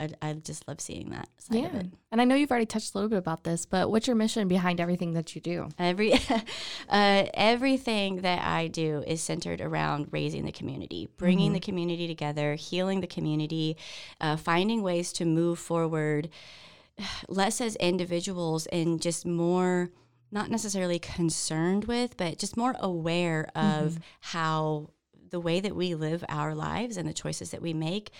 I, 0.00 0.10
I 0.20 0.32
just 0.34 0.66
love 0.66 0.80
seeing 0.80 1.10
that 1.10 1.28
side 1.38 1.64
of 1.64 1.74
it. 1.74 1.86
And 2.10 2.20
I 2.20 2.24
know 2.24 2.34
you've 2.34 2.50
already 2.50 2.66
touched 2.66 2.94
a 2.94 2.98
little 2.98 3.08
bit 3.08 3.18
about 3.18 3.44
this, 3.44 3.66
but 3.66 3.90
what's 3.90 4.06
your 4.06 4.16
mission 4.16 4.48
behind 4.48 4.80
everything 4.80 5.12
that 5.14 5.34
you 5.34 5.40
do? 5.40 5.68
Every 5.78 6.12
uh, 6.88 7.26
everything 7.34 8.22
that 8.22 8.44
I 8.44 8.68
do 8.68 9.02
is 9.06 9.20
centered 9.20 9.60
around 9.60 10.08
raising 10.10 10.44
the 10.44 10.52
community, 10.52 11.08
bringing 11.16 11.52
the 11.52 11.60
community 11.60 12.06
together, 12.06 12.54
healing 12.54 13.00
the 13.00 13.06
community, 13.06 13.76
uh, 14.20 14.36
finding 14.36 14.82
ways 14.82 15.12
to 15.14 15.24
move 15.24 15.58
forward, 15.58 16.28
less 17.28 17.60
as 17.60 17.76
individuals 17.76 18.66
and 18.66 19.00
just 19.00 19.26
more 19.26 19.90
not 20.32 20.50
necessarily 20.50 20.98
concerned 20.98 21.84
with, 21.84 22.16
but 22.16 22.38
just 22.38 22.56
more 22.56 22.74
aware 22.80 23.50
of 23.54 23.98
how 24.20 24.88
the 25.32 25.40
way 25.40 25.60
that 25.60 25.76
we 25.76 25.94
live 25.94 26.24
our 26.28 26.54
lives 26.54 26.96
and 26.96 27.08
the 27.08 27.12
choices 27.12 27.50
that 27.50 27.62
we 27.62 27.74
make 27.74 28.10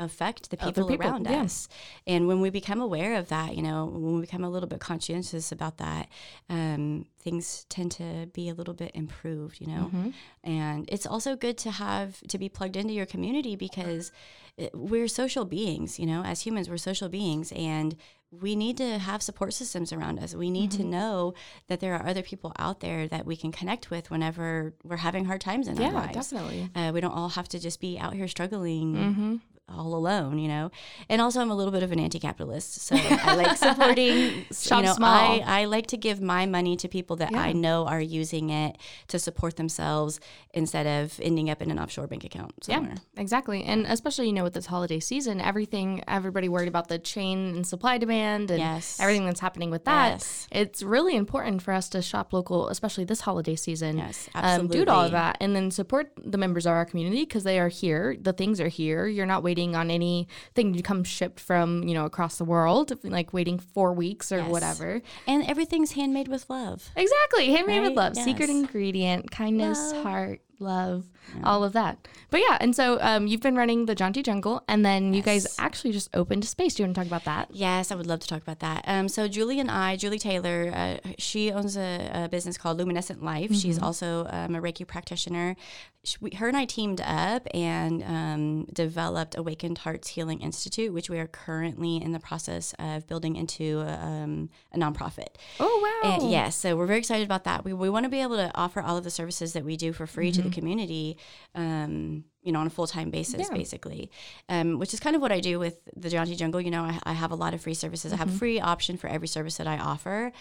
affect 0.00 0.50
the 0.50 0.56
people, 0.56 0.88
people, 0.88 1.06
around 1.06 1.26
yeah. 1.26 1.42
us. 1.42 1.68
And 2.06 2.26
when 2.26 2.40
we 2.40 2.50
become 2.50 2.80
aware 2.80 3.14
of 3.16 3.28
that, 3.28 3.54
you 3.56 3.62
know, 3.62 3.84
when 3.84 4.14
we 4.16 4.20
become 4.22 4.42
a 4.42 4.50
little 4.50 4.68
bit 4.68 4.80
conscientious 4.80 5.52
about 5.52 5.76
that, 5.78 6.08
um, 6.48 7.06
things 7.20 7.66
tend 7.68 7.92
to 7.92 8.26
be 8.32 8.48
a 8.48 8.54
little 8.54 8.74
bit 8.74 8.90
improved, 8.94 9.60
you 9.60 9.66
know. 9.68 9.84
Mm-hmm. 9.94 10.10
And 10.42 10.88
it's 10.90 11.06
also 11.06 11.36
good 11.36 11.56
to 11.58 11.70
have 11.70 12.20
to 12.28 12.38
be 12.38 12.48
plugged 12.48 12.76
into 12.76 12.94
your 12.94 13.06
community 13.06 13.54
because 13.56 14.10
it, 14.56 14.70
we're 14.74 15.06
social 15.08 15.44
beings, 15.44 15.98
you 15.98 16.06
know, 16.06 16.22
as 16.24 16.40
humans, 16.40 16.68
we're 16.68 16.76
social 16.78 17.08
beings 17.08 17.52
and 17.52 17.94
we 18.32 18.54
need 18.54 18.76
to 18.76 18.98
have 18.98 19.22
support 19.22 19.52
systems 19.52 19.92
around 19.92 20.20
us. 20.20 20.34
We 20.36 20.50
need 20.50 20.70
Mm-hmm. 20.70 20.82
to 20.82 20.88
know 20.88 21.34
that 21.66 21.80
there 21.80 21.94
are 21.96 22.06
other 22.06 22.22
people 22.22 22.52
out 22.60 22.78
there 22.78 23.08
that 23.08 23.26
we 23.26 23.34
can 23.36 23.50
connect 23.50 23.90
with 23.90 24.08
whenever 24.08 24.72
we're 24.84 24.98
having 24.98 25.24
hard 25.24 25.40
times 25.40 25.66
in 25.66 25.76
our 25.78 25.82
Yeah, 25.82 25.92
lives. 25.92 26.14
definitely. 26.14 26.70
Uh, 26.76 26.92
we 26.94 27.00
don't 27.00 27.10
all 27.10 27.30
have 27.30 27.48
to 27.48 27.58
just 27.58 27.80
be 27.80 27.98
out 27.98 28.14
here 28.14 28.28
struggling 28.28 28.94
Mm-hmm. 28.94 29.36
All 29.70 29.94
alone, 29.94 30.38
you 30.38 30.48
know. 30.48 30.70
And 31.08 31.20
also, 31.20 31.40
I'm 31.40 31.50
a 31.50 31.54
little 31.54 31.72
bit 31.72 31.82
of 31.82 31.92
an 31.92 32.00
anti-capitalist, 32.00 32.74
so 32.82 32.96
I 32.96 33.34
like 33.36 33.56
supporting. 33.84 34.44
Shop 34.52 34.80
you 34.80 34.86
know, 34.86 34.94
small. 34.94 35.08
I, 35.10 35.42
I 35.44 35.64
like 35.66 35.86
to 35.88 35.96
give 35.96 36.20
my 36.20 36.46
money 36.46 36.76
to 36.76 36.88
people 36.88 37.16
that 37.16 37.34
I 37.34 37.52
know 37.52 37.86
are 37.86 38.00
using 38.00 38.50
it 38.50 38.76
to 39.08 39.18
support 39.18 39.56
themselves 39.56 40.20
instead 40.54 40.86
of 40.86 41.18
ending 41.22 41.50
up 41.50 41.62
in 41.62 41.70
an 41.70 41.78
offshore 41.78 42.06
bank 42.06 42.24
account 42.24 42.64
somewhere. 42.64 42.94
Yeah, 42.96 43.20
exactly. 43.20 43.62
And 43.64 43.86
especially, 43.86 44.26
you 44.26 44.32
know, 44.32 44.42
with 44.44 44.54
this 44.54 44.66
holiday 44.66 45.00
season, 45.00 45.40
everything, 45.40 46.02
everybody 46.08 46.48
worried 46.48 46.68
about 46.68 46.88
the 46.88 46.98
chain 46.98 47.54
and 47.54 47.66
supply 47.66 47.98
demand 47.98 48.50
and 48.50 48.58
Yes. 48.60 48.98
everything 49.00 49.26
that's 49.26 49.40
happening 49.40 49.70
with 49.70 49.84
that. 49.84 50.10
Yes. 50.12 50.48
It's 50.50 50.82
really 50.82 51.16
important 51.16 51.62
for 51.62 51.72
us 51.72 51.88
to 51.90 52.02
shop 52.02 52.32
local, 52.32 52.68
especially 52.68 53.04
this 53.04 53.20
holiday 53.20 53.56
season. 53.56 53.98
Yes, 53.98 54.28
Um, 54.34 54.68
do 54.68 54.84
all 54.86 55.04
of 55.04 55.12
that 55.12 55.36
and 55.40 55.54
then 55.54 55.70
support 55.70 56.12
the 56.16 56.38
members 56.38 56.66
of 56.66 56.72
our 56.72 56.84
community 56.84 57.20
because 57.24 57.44
they 57.44 57.58
are 57.58 57.68
here. 57.68 58.16
The 58.20 58.32
things 58.32 58.60
are 58.60 58.68
here. 58.68 59.06
You're 59.06 59.26
not 59.26 59.42
waiting 59.42 59.59
on 59.68 59.90
anything 59.90 60.72
to 60.74 60.82
come 60.82 61.04
shipped 61.04 61.38
from, 61.40 61.82
you 61.86 61.94
know, 61.94 62.04
across 62.04 62.38
the 62.38 62.44
world, 62.44 62.92
like 63.04 63.32
waiting 63.32 63.58
four 63.58 63.92
weeks 63.92 64.32
or 64.32 64.38
Yes. 64.38 64.50
whatever. 64.50 65.02
And 65.26 65.44
everything's 65.48 65.92
handmade 65.92 66.28
with 66.28 66.48
love. 66.48 66.88
Exactly. 66.96 67.50
Handmade 67.52 67.82
with 67.82 67.88
Right? 67.96 68.14
love. 68.14 68.16
Secret 68.16 68.50
ingredient, 68.50 69.30
kindness, 69.30 69.92
Love. 69.92 70.02
heart, 70.02 70.40
love, 70.60 71.04
all 71.44 71.64
of 71.64 71.72
that. 71.72 72.08
But 72.30 72.40
yeah, 72.40 72.58
and 72.60 72.74
so 72.74 72.98
um, 73.00 73.26
you've 73.26 73.40
been 73.40 73.56
running 73.56 73.86
the 73.86 73.94
Jaunty 73.94 74.22
Jungle, 74.22 74.62
and 74.68 74.84
then 74.84 75.12
you 75.14 75.22
guys 75.22 75.56
actually 75.58 75.92
just 75.92 76.08
opened 76.14 76.44
a 76.44 76.46
space. 76.46 76.74
Do 76.74 76.82
you 76.82 76.86
want 76.86 76.94
to 76.96 77.00
talk 77.00 77.06
about 77.08 77.24
that? 77.24 77.48
Yes, 77.52 77.90
I 77.90 77.94
would 77.94 78.06
love 78.06 78.20
to 78.20 78.28
talk 78.28 78.42
about 78.42 78.60
that. 78.60 78.84
Um, 78.86 79.08
so 79.08 79.28
Julie 79.28 79.60
and 79.60 79.70
I, 79.70 79.96
Julie 79.96 80.18
Taylor, 80.18 80.70
uh, 80.74 81.10
she 81.18 81.50
owns 81.50 81.76
a, 81.76 82.10
a 82.12 82.28
business 82.28 82.56
called 82.56 82.78
Luminescent 82.78 83.22
Life. 83.22 83.54
She's 83.54 83.80
also 83.80 84.26
um, 84.30 84.54
a 84.54 84.60
Reiki 84.60 84.86
practitioner. 84.86 85.56
She, 86.02 86.16
we, 86.20 86.30
her 86.36 86.48
and 86.48 86.56
I 86.56 86.64
teamed 86.64 87.00
up 87.02 87.46
and 87.52 88.02
um, 88.02 88.64
developed 88.72 89.36
Awakened 89.36 89.78
Hearts 89.78 90.08
Healing 90.08 90.40
Institute, 90.40 90.94
which 90.94 91.10
we 91.10 91.18
are 91.18 91.26
currently 91.26 91.96
in 92.02 92.12
the 92.12 92.20
process 92.20 92.74
of 92.78 93.06
building 93.06 93.36
into 93.36 93.80
um, 93.80 94.48
a 94.72 94.78
nonprofit. 94.78 95.34
Oh 95.58 96.00
wow! 96.02 96.14
And 96.14 96.30
yes, 96.30 96.56
so 96.56 96.74
we're 96.76 96.86
very 96.86 97.00
excited 97.00 97.24
about 97.24 97.44
that. 97.44 97.64
We, 97.64 97.74
we 97.74 97.90
want 97.90 98.04
to 98.04 98.10
be 98.10 98.22
able 98.22 98.36
to 98.36 98.50
offer 98.54 98.80
all 98.80 98.96
of 98.96 99.04
the 99.04 99.10
services 99.10 99.52
that 99.52 99.64
we 99.64 99.76
do 99.76 99.92
for 99.92 100.06
free 100.06 100.32
to 100.32 100.40
the 100.40 100.49
community, 100.50 101.16
um, 101.54 102.24
you 102.42 102.52
know, 102.52 102.60
on 102.60 102.66
a 102.66 102.70
full 102.70 102.86
time 102.86 103.10
basis, 103.10 103.48
Yeah. 103.50 103.56
basically, 103.56 104.10
um, 104.48 104.78
which 104.78 104.94
is 104.94 105.00
kind 105.00 105.14
of 105.16 105.22
what 105.22 105.32
I 105.32 105.40
do 105.40 105.58
with 105.58 105.80
the 105.96 106.08
Jaunty 106.08 106.36
Jungle. 106.36 106.60
You 106.60 106.70
know, 106.70 106.82
I, 106.84 106.98
I 107.04 107.12
have 107.12 107.30
a 107.30 107.34
lot 107.34 107.54
of 107.54 107.60
free 107.60 107.74
services. 107.74 108.12
I 108.12 108.16
have 108.16 108.28
a 108.28 108.38
free 108.38 108.60
option 108.60 108.96
for 108.96 109.08
every 109.08 109.28
service 109.28 109.56
that 109.58 109.66
I 109.66 109.78
offer, 109.78 110.32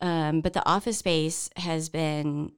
um, 0.00 0.40
but 0.40 0.52
the 0.52 0.66
office 0.68 0.98
space 0.98 1.50
has 1.56 1.88
been. 1.88 2.52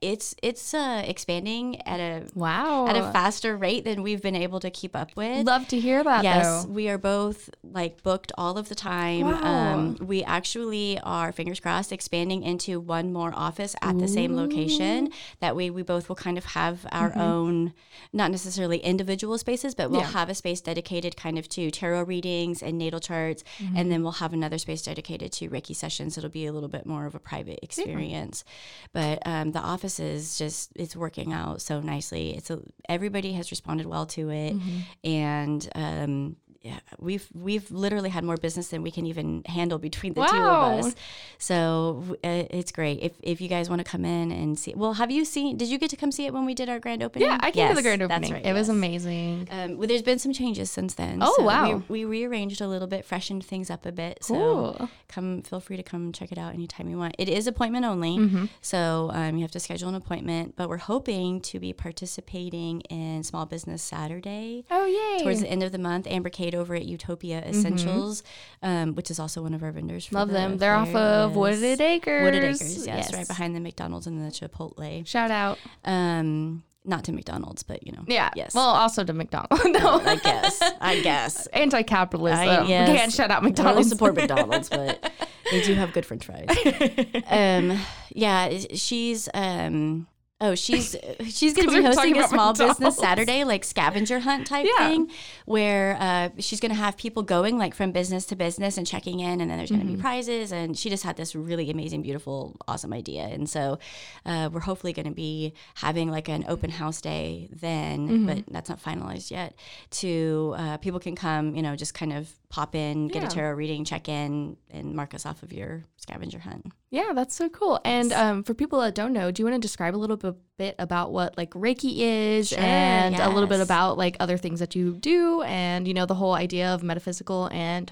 It's 0.00 0.34
it's 0.42 0.74
uh, 0.74 1.02
expanding 1.06 1.80
at 1.82 1.98
a 2.00 2.26
Wow. 2.34 2.86
at 2.86 2.96
a 2.96 3.10
faster 3.12 3.56
rate 3.56 3.84
than 3.84 4.02
we've 4.02 4.22
been 4.22 4.36
able 4.36 4.60
to 4.60 4.70
keep 4.70 4.94
up 4.94 5.10
with. 5.16 5.46
Love 5.46 5.66
to 5.68 5.80
hear 5.80 6.02
that. 6.04 6.22
Yes, 6.22 6.64
though. 6.64 6.70
we 6.70 6.88
are 6.88 6.98
both 6.98 7.50
like 7.62 8.02
booked 8.02 8.30
all 8.38 8.58
of 8.58 8.68
the 8.68 8.74
time. 8.74 9.22
Wow. 9.22 9.42
Um, 9.74 9.96
we 10.00 10.22
actually 10.22 11.00
are, 11.00 11.32
fingers 11.32 11.58
crossed, 11.60 11.90
expanding 11.92 12.42
into 12.42 12.78
one 12.78 13.12
more 13.12 13.32
office 13.34 13.74
at 13.82 13.98
the 13.98 14.06
same 14.08 14.36
location. 14.36 15.10
That 15.40 15.56
way, 15.56 15.70
we 15.70 15.82
both 15.82 16.08
will 16.08 16.16
kind 16.16 16.38
of 16.38 16.44
have 16.44 16.86
our 16.92 17.16
own, 17.16 17.72
not 18.12 18.30
necessarily 18.30 18.78
individual 18.78 19.36
spaces, 19.38 19.74
but 19.74 19.90
we'll 19.90 20.02
Mm-hmm. 20.02 20.12
Yeah. 20.12 20.18
have 20.20 20.28
a 20.30 20.34
space 20.34 20.60
dedicated 20.60 21.16
kind 21.16 21.38
of 21.38 21.48
to 21.50 21.70
tarot 21.70 22.02
readings 22.04 22.62
and 22.62 22.76
natal 22.78 23.00
charts. 23.00 23.42
Mm-hmm. 23.58 23.76
And 23.76 23.90
then 23.90 24.02
we'll 24.02 24.12
have 24.12 24.32
another 24.32 24.58
space 24.58 24.82
dedicated 24.82 25.32
to 25.32 25.48
Reiki 25.48 25.74
sessions. 25.74 26.16
It'll 26.18 26.30
be 26.30 26.46
a 26.46 26.52
little 26.52 26.68
bit 26.68 26.86
more 26.86 27.06
of 27.06 27.14
a 27.14 27.18
private 27.18 27.58
experience. 27.62 28.44
But 28.92 29.18
um, 29.26 29.52
the 29.52 29.58
office 29.60 29.81
is 30.00 30.38
just, 30.38 30.70
it's 30.76 30.94
working 30.96 31.32
out 31.32 31.60
so 31.60 31.80
nicely. 31.80 32.36
It's 32.36 32.50
a, 32.50 32.60
everybody 32.88 33.32
has 33.32 33.50
responded 33.50 33.86
well 33.86 34.06
to 34.06 34.30
it. 34.30 34.54
Mm-hmm. 34.54 34.78
And, 35.04 35.68
um, 35.74 36.36
yeah, 36.64 36.78
we've 37.00 37.28
we've 37.34 37.68
literally 37.72 38.08
had 38.08 38.22
more 38.22 38.36
business 38.36 38.68
than 38.68 38.82
we 38.82 38.92
can 38.92 39.04
even 39.04 39.42
handle 39.46 39.78
between 39.78 40.14
the 40.14 40.24
two 40.24 40.36
of 40.36 40.84
us. 40.84 40.94
So 41.42 42.16
it's 42.22 42.70
great. 42.70 43.00
If 43.02 43.12
if 43.20 43.40
you 43.40 43.48
guys 43.48 43.68
want 43.68 43.80
to 43.80 43.84
come 43.84 44.04
in 44.04 44.30
and 44.30 44.56
see, 44.56 44.74
well, 44.76 44.92
have 44.92 45.10
you 45.10 45.24
seen? 45.24 45.56
Did 45.56 45.68
you 45.70 45.76
get 45.76 45.90
to 45.90 45.96
come 45.96 46.12
see 46.12 46.24
it 46.26 46.32
when 46.32 46.44
we 46.44 46.54
did 46.54 46.68
our 46.68 46.78
grand 46.78 47.02
opening? 47.02 47.26
Yeah, 47.26 47.38
I 47.40 47.50
came 47.50 47.66
to 47.68 47.74
the 47.74 47.80
Yes, 47.80 47.82
grand 47.82 48.00
that's 48.02 48.12
opening. 48.12 48.32
right, 48.34 48.46
it 48.46 48.52
was 48.52 48.68
amazing. 48.68 49.48
Um, 49.50 49.76
well, 49.76 49.88
there's 49.88 50.02
been 50.02 50.20
some 50.20 50.32
changes 50.32 50.70
since 50.70 50.94
then. 50.94 51.18
Oh, 51.20 51.34
so 51.36 51.42
wow. 51.42 51.82
We, 51.88 52.04
we 52.04 52.04
rearranged 52.04 52.60
a 52.60 52.68
little 52.68 52.86
bit, 52.86 53.04
freshened 53.04 53.44
things 53.44 53.70
up 53.70 53.84
a 53.84 53.90
bit. 53.90 54.20
Cool. 54.22 54.76
So 54.78 54.88
come, 55.08 55.42
feel 55.42 55.58
free 55.58 55.76
to 55.76 55.82
come 55.82 56.12
check 56.12 56.30
it 56.30 56.38
out 56.38 56.54
anytime 56.54 56.88
you 56.88 56.96
want. 56.96 57.16
It 57.18 57.28
is 57.28 57.48
appointment 57.48 57.84
only, 57.86 58.18
Mm-hmm. 58.18 58.44
so 58.60 59.10
um, 59.12 59.34
you 59.36 59.42
have 59.42 59.50
to 59.50 59.60
schedule 59.60 59.88
an 59.88 59.96
appointment. 59.96 60.54
But 60.54 60.68
we're 60.68 60.76
hoping 60.76 61.40
to 61.40 61.58
be 61.58 61.72
participating 61.72 62.82
in 62.82 63.24
Small 63.24 63.46
Business 63.46 63.82
Saturday 63.82 64.64
Oh 64.70 64.86
yay! 64.86 65.24
towards 65.24 65.40
the 65.40 65.48
end 65.50 65.64
of 65.64 65.72
the 65.72 65.78
month. 65.78 66.06
Amber 66.06 66.30
Kate 66.30 66.54
over 66.54 66.76
at 66.76 66.84
Utopia 66.84 67.40
Essentials, 67.44 68.22
um, 68.62 68.94
which 68.94 69.10
is 69.10 69.18
also 69.18 69.42
one 69.42 69.54
of 69.54 69.62
our 69.64 69.72
vendors. 69.72 70.06
For 70.06 70.12
Mm-hmm. 70.12 70.18
Love 70.18 70.28
the 70.28 70.34
them. 70.34 70.58
They're 70.58 70.74
off 70.76 70.92
fair. 70.92 71.31
Of 71.32 71.36
Wooded 71.36 71.80
Acres. 71.80 72.22
Wooded 72.22 72.44
Acres, 72.44 72.86
yes, 72.86 73.12
right 73.12 73.26
behind 73.26 73.54
the 73.56 73.60
McDonald's 73.60 74.06
and 74.06 74.20
the 74.20 74.30
Chipotle. 74.30 75.06
Shout 75.06 75.30
out. 75.30 75.58
Um, 75.84 76.62
not 76.84 77.04
to 77.04 77.12
McDonald's, 77.12 77.62
but 77.62 77.86
you 77.86 77.92
know, 77.92 78.02
Yeah. 78.08 78.30
yes. 78.34 78.54
Well, 78.54 78.66
also 78.68 79.04
to 79.04 79.12
McDonald's. 79.12 79.64
no, 79.66 80.00
I 80.04 80.16
guess, 80.16 80.60
I 80.80 81.00
guess. 81.00 81.46
anti-capitalist. 81.48 82.36
I- 82.38 82.46
though. 82.56 82.66
yes. 82.66 82.98
Can't 82.98 83.12
shut 83.12 83.30
out 83.30 83.44
I 83.44 83.50
don't 83.50 83.64
really 83.66 83.84
McDonald's. 83.84 83.88
support 83.88 84.14
McDonald's, 84.16 84.68
but 84.68 85.12
they 85.50 85.60
do 85.62 85.74
have 85.74 85.92
good 85.92 86.04
French 86.06 86.24
fries. 86.26 86.46
um, 87.28 87.78
yeah, 88.10 88.50
she's 88.74 89.28
um, 89.32 90.06
oh, 90.42 90.54
she's 90.54 90.94
she's 91.28 91.54
going 91.54 91.68
to 91.68 91.74
be 91.74 91.82
hosting 91.82 92.18
a 92.18 92.28
small 92.28 92.48
McDonald's. 92.50 92.78
business 92.78 92.98
Saturday, 92.98 93.44
like 93.44 93.64
scavenger 93.64 94.18
hunt 94.20 94.46
type 94.46 94.66
Yeah. 94.68 94.88
thing, 94.88 95.10
where 95.46 95.96
uh, 95.98 96.28
she's 96.38 96.60
going 96.60 96.70
to 96.72 96.76
have 96.76 96.96
people 96.98 97.22
going 97.22 97.56
like 97.56 97.74
from 97.74 97.92
business 97.92 98.26
to 98.26 98.36
business 98.36 98.76
and 98.76 98.86
checking 98.86 99.20
in, 99.20 99.40
and 99.40 99.50
then 99.50 99.56
there's 99.58 99.70
going 99.70 99.80
to 99.80 99.86
Mm-hmm. 99.86 99.96
be 99.96 100.02
prizes. 100.02 100.52
And 100.52 100.76
she 100.76 100.90
just 100.90 101.04
had 101.04 101.16
this 101.16 101.34
really 101.34 101.70
amazing, 101.70 102.02
beautiful, 102.02 102.56
awesome 102.68 102.92
idea, 102.92 103.22
and 103.22 103.48
so 103.48 103.78
uh, 104.26 104.50
we're 104.52 104.60
hopefully 104.60 104.92
going 104.92 105.08
to 105.08 105.14
be 105.14 105.54
having 105.76 106.10
like 106.10 106.28
an 106.28 106.44
open 106.48 106.70
house 106.70 107.00
day 107.00 107.48
then, 107.52 108.08
Mm-hmm. 108.08 108.26
but 108.26 108.44
that's 108.50 108.68
not 108.68 108.82
finalized 108.82 109.30
yet. 109.30 109.54
To 110.02 110.54
uh, 110.58 110.76
people 110.78 111.00
can 111.00 111.14
come, 111.16 111.54
you 111.54 111.62
know, 111.62 111.76
just 111.76 111.94
kind 111.94 112.12
of 112.12 112.28
pop 112.48 112.74
in, 112.74 113.08
get 113.08 113.22
Yeah. 113.22 113.28
a 113.28 113.30
tarot 113.30 113.54
reading, 113.54 113.84
check 113.84 114.08
in, 114.08 114.56
and 114.70 114.94
mark 114.94 115.14
us 115.14 115.24
off 115.24 115.42
of 115.42 115.52
your 115.52 115.84
scavenger 115.96 116.38
hunt. 116.40 116.66
Yeah, 116.92 117.12
that's 117.14 117.34
so 117.34 117.48
cool. 117.48 117.80
And 117.86 118.12
um, 118.12 118.42
for 118.44 118.52
people 118.52 118.78
that 118.82 118.94
don't 118.94 119.14
know, 119.14 119.30
do 119.30 119.40
you 119.40 119.46
want 119.46 119.54
to 119.54 119.66
describe 119.66 119.96
a 119.96 119.96
little 119.96 120.18
bit, 120.18 120.36
bit 120.58 120.74
about 120.78 121.10
what 121.10 121.38
like 121.38 121.50
Reiki 121.52 122.00
is 122.00 122.50
Sure, 122.50 122.60
and 122.60 123.16
a 123.16 123.30
little 123.30 123.48
bit 123.48 123.60
about 123.60 123.96
like 123.96 124.18
other 124.20 124.36
things 124.36 124.60
that 124.60 124.76
you 124.76 124.98
do 124.98 125.40
and, 125.40 125.88
you 125.88 125.94
know, 125.94 126.04
the 126.04 126.16
whole 126.16 126.34
idea 126.34 126.68
of 126.68 126.82
metaphysical 126.82 127.48
and, 127.50 127.90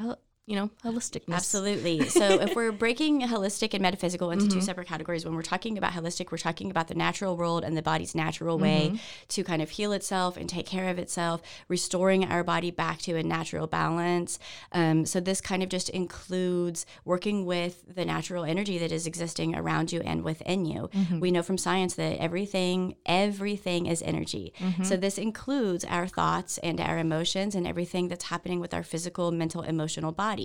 you 0.50 0.56
know, 0.56 0.68
holisticness? 0.84 1.36
Absolutely. 1.36 1.96
So 2.20 2.26
if 2.40 2.54
we're 2.56 2.72
breaking 2.72 3.20
holistic 3.22 3.72
and 3.72 3.82
metaphysical 3.82 4.30
into 4.32 4.44
Mm-hmm. 4.46 4.58
two 4.58 4.64
separate 4.70 4.88
categories, 4.88 5.24
when 5.24 5.34
we're 5.36 5.42
talking 5.54 5.78
about 5.78 5.92
holistic, 5.92 6.26
we're 6.32 6.38
talking 6.48 6.70
about 6.70 6.88
the 6.88 6.94
natural 7.06 7.36
world 7.36 7.62
and 7.64 7.76
the 7.76 7.82
body's 7.92 8.14
natural 8.14 8.58
way 8.58 8.80
Mm-hmm. 8.88 8.96
to 9.34 9.40
kind 9.50 9.62
of 9.62 9.70
heal 9.70 9.92
itself 9.92 10.36
and 10.36 10.46
take 10.48 10.66
care 10.66 10.88
of 10.92 10.98
itself, 10.98 11.40
restoring 11.68 12.24
our 12.24 12.42
body 12.54 12.70
back 12.72 12.98
to 13.06 13.12
a 13.16 13.22
natural 13.22 13.66
balance. 13.80 14.30
Um, 14.72 15.06
so 15.12 15.16
this 15.20 15.40
kind 15.50 15.62
of 15.62 15.68
just 15.76 15.88
includes 15.90 16.84
working 17.04 17.38
with 17.46 17.74
the 17.98 18.04
natural 18.04 18.44
energy 18.54 18.76
that 18.78 18.92
is 18.98 19.06
existing 19.06 19.54
around 19.54 19.86
you 19.92 20.00
and 20.10 20.18
within 20.30 20.60
you. 20.72 20.80
Mm-hmm. 20.92 21.20
We 21.24 21.30
know 21.30 21.42
from 21.48 21.58
science 21.58 21.94
that 21.94 22.14
everything, 22.28 22.78
everything 23.06 23.82
is 23.86 24.00
energy. 24.12 24.46
Mm-hmm. 24.58 24.84
So 24.88 24.96
this 24.96 25.16
includes 25.28 25.84
our 25.96 26.06
thoughts 26.18 26.52
and 26.68 26.76
our 26.88 26.98
emotions 26.98 27.54
and 27.54 27.64
everything 27.72 28.04
that's 28.08 28.26
happening 28.34 28.58
with 28.64 28.72
our 28.74 28.82
physical, 28.92 29.26
mental, 29.42 29.62
emotional 29.74 30.12
body. 30.24 30.39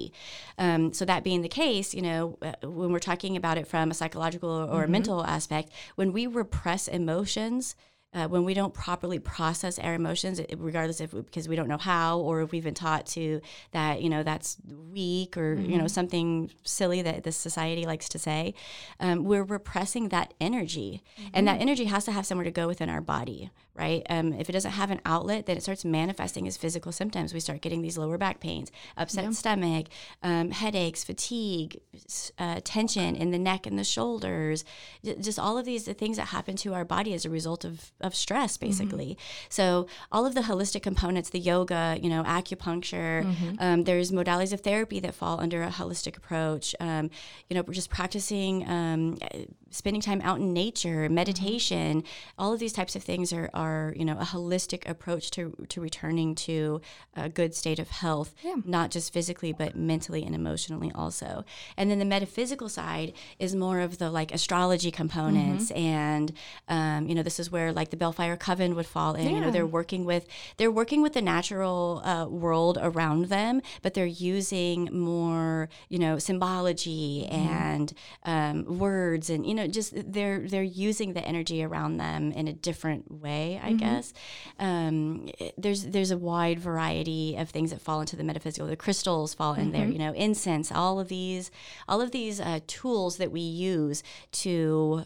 Um, 0.57 0.93
so 0.93 1.05
that 1.05 1.23
being 1.23 1.41
the 1.41 1.49
case, 1.49 1.93
you 1.93 2.01
know, 2.01 2.37
uh, 2.41 2.53
when 2.63 2.91
we're 2.91 2.99
talking 2.99 3.35
about 3.35 3.57
it 3.57 3.67
from 3.67 3.91
a 3.91 3.93
psychological 3.93 4.49
or 4.49 4.83
a 4.83 4.87
mental 4.87 5.23
aspect, 5.25 5.69
when 5.95 6.13
we 6.13 6.27
repress 6.27 6.87
emotions, 6.87 7.75
uh, 8.15 8.27
when 8.27 8.45
we 8.45 8.53
don't 8.53 8.73
properly 8.73 9.19
process 9.19 9.77
our 9.77 9.93
emotions, 9.93 10.41
regardless 10.57 11.01
if 11.01 11.11
because 11.11 11.47
we 11.47 11.55
don't 11.55 11.67
know 11.67 11.77
how 11.77 12.19
or 12.19 12.41
if 12.41 12.51
we've 12.51 12.63
been 12.63 12.73
taught 12.73 13.05
to 13.05 13.41
that 13.71 14.01
you 14.01 14.09
know 14.09 14.23
that's 14.23 14.57
weak 14.91 15.37
or 15.37 15.55
you 15.55 15.77
know 15.77 15.87
something 15.87 16.49
silly 16.63 17.01
that 17.01 17.23
this 17.23 17.35
society 17.35 17.85
likes 17.85 18.07
to 18.09 18.17
say, 18.17 18.53
um, 18.99 19.25
we're 19.25 19.43
repressing 19.43 20.09
that 20.09 20.33
energy, 20.39 21.03
and 21.33 21.47
that 21.47 21.59
energy 21.61 21.85
has 21.85 22.05
to 22.05 22.11
have 22.11 22.25
somewhere 22.25 22.45
to 22.45 22.51
go 22.51 22.67
within 22.67 22.89
our 22.89 23.01
body, 23.01 23.51
right? 23.75 24.05
Um, 24.09 24.33
if 24.33 24.49
it 24.49 24.53
doesn't 24.53 24.71
have 24.71 24.91
an 24.91 25.01
outlet, 25.05 25.45
then 25.45 25.57
it 25.57 25.63
starts 25.63 25.83
manifesting 25.83 26.47
as 26.47 26.55
physical 26.55 26.91
symptoms. 26.91 27.33
We 27.33 27.41
start 27.41 27.61
getting 27.61 27.81
these 27.81 27.97
lower 27.97 28.17
back 28.17 28.39
pains, 28.39 28.71
upset 28.95 29.33
stomach, 29.33 29.87
um, 30.23 30.51
headaches, 30.51 31.03
fatigue, 31.03 31.81
uh, 32.39 32.61
tension 32.63 33.15
in 33.15 33.31
the 33.31 33.39
neck 33.39 33.67
and 33.67 33.77
the 33.77 33.83
shoulders, 33.83 34.63
just 35.03 35.37
all 35.37 35.57
of 35.57 35.65
these 35.65 35.85
the 35.85 35.93
things 35.93 36.17
that 36.17 36.27
happen 36.27 36.55
to 36.55 36.73
our 36.73 36.85
body 36.85 37.13
as 37.13 37.25
a 37.25 37.29
result 37.29 37.65
of, 37.65 37.91
of 38.05 38.15
stress, 38.15 38.57
basically. 38.57 39.17
So 39.49 39.87
all 40.11 40.25
of 40.25 40.33
the 40.35 40.41
holistic 40.41 40.81
components, 40.83 41.29
the 41.29 41.39
yoga, 41.39 41.97
you 42.01 42.09
know, 42.09 42.23
acupuncture, 42.23 43.25
um, 43.59 43.83
there's 43.83 44.11
modalities 44.11 44.53
of 44.53 44.61
therapy 44.61 44.99
that 45.01 45.13
fall 45.15 45.39
under 45.39 45.63
a 45.63 45.69
holistic 45.69 46.15
approach. 46.17 46.75
Um, 46.79 47.09
you 47.49 47.55
know, 47.55 47.63
just 47.63 47.89
practicing, 47.89 48.67
um, 48.69 49.17
spending 49.71 50.01
time 50.01 50.21
out 50.21 50.39
in 50.39 50.53
nature, 50.53 51.09
meditation, 51.09 52.03
all 52.37 52.53
of 52.53 52.59
these 52.59 52.73
types 52.73 52.95
of 52.95 53.03
things 53.03 53.33
are, 53.33 53.49
are 53.53 53.93
you 53.97 54.05
know, 54.05 54.17
a 54.19 54.25
holistic 54.25 54.87
approach 54.87 55.31
to, 55.31 55.53
to 55.69 55.81
returning 55.81 56.35
to 56.35 56.79
a 57.15 57.27
good 57.29 57.53
state 57.55 57.79
of 57.79 57.89
health, 57.89 58.33
not 58.65 58.91
just 58.91 59.11
physically, 59.11 59.51
but 59.51 59.75
mentally 59.75 60.23
and 60.23 60.33
emotionally 60.35 60.91
also. 60.95 61.43
And 61.75 61.89
then 61.89 61.99
the 61.99 62.05
metaphysical 62.05 62.69
side 62.69 63.13
is 63.39 63.55
more 63.55 63.79
of 63.79 63.97
the 63.97 64.09
like 64.09 64.33
astrology 64.33 64.91
components. 64.91 65.71
And, 65.71 66.31
um, 66.67 67.07
you 67.07 67.15
know, 67.15 67.23
this 67.23 67.39
is 67.39 67.51
where 67.51 67.73
like 67.73 67.84
the 67.89 67.97
Bellfire 67.97 68.37
Coven 68.37 68.75
would 68.75 68.85
fall 68.85 69.15
in. 69.15 69.29
You 69.35 69.41
know, 69.41 69.51
they're 69.51 69.65
working 69.65 70.05
with, 70.05 70.27
they're 70.57 70.71
working 70.71 71.01
with 71.01 71.13
the 71.13 71.21
natural 71.21 72.01
uh, 72.03 72.27
world 72.27 72.77
around 72.81 73.25
them, 73.25 73.61
but 73.81 73.93
they're 73.93 74.05
using 74.05 74.89
more, 74.91 75.69
you 75.89 75.99
know, 75.99 76.17
symbology 76.19 77.25
and 77.27 77.93
um, 78.23 78.79
words 78.79 79.29
and, 79.29 79.45
you 79.45 79.53
know, 79.53 79.67
just 79.67 79.93
they're, 80.11 80.39
they're 80.39 80.63
using 80.63 81.13
the 81.13 81.25
energy 81.25 81.63
around 81.63 81.97
them 81.97 82.31
in 82.31 82.47
a 82.47 82.53
different 82.53 83.11
way, 83.11 83.59
I 83.63 83.73
guess. 83.73 84.13
Um, 84.59 85.29
there's, 85.57 85.85
there's 85.85 86.11
a 86.11 86.17
wide 86.17 86.59
variety 86.59 87.35
of 87.35 87.49
things 87.49 87.71
that 87.71 87.81
fall 87.81 88.01
into 88.01 88.15
the 88.15 88.23
metaphysical. 88.23 88.67
The 88.67 88.75
crystals 88.75 89.33
fall 89.33 89.53
in 89.53 89.71
there, 89.71 89.87
you 89.87 89.99
know, 89.99 90.13
incense, 90.13 90.71
all 90.71 90.99
of 90.99 91.07
these, 91.07 91.51
all 91.87 92.01
of 92.01 92.11
these 92.11 92.39
uh, 92.39 92.59
tools 92.67 93.17
that 93.17 93.31
we 93.31 93.41
use 93.41 94.03
to 94.31 95.05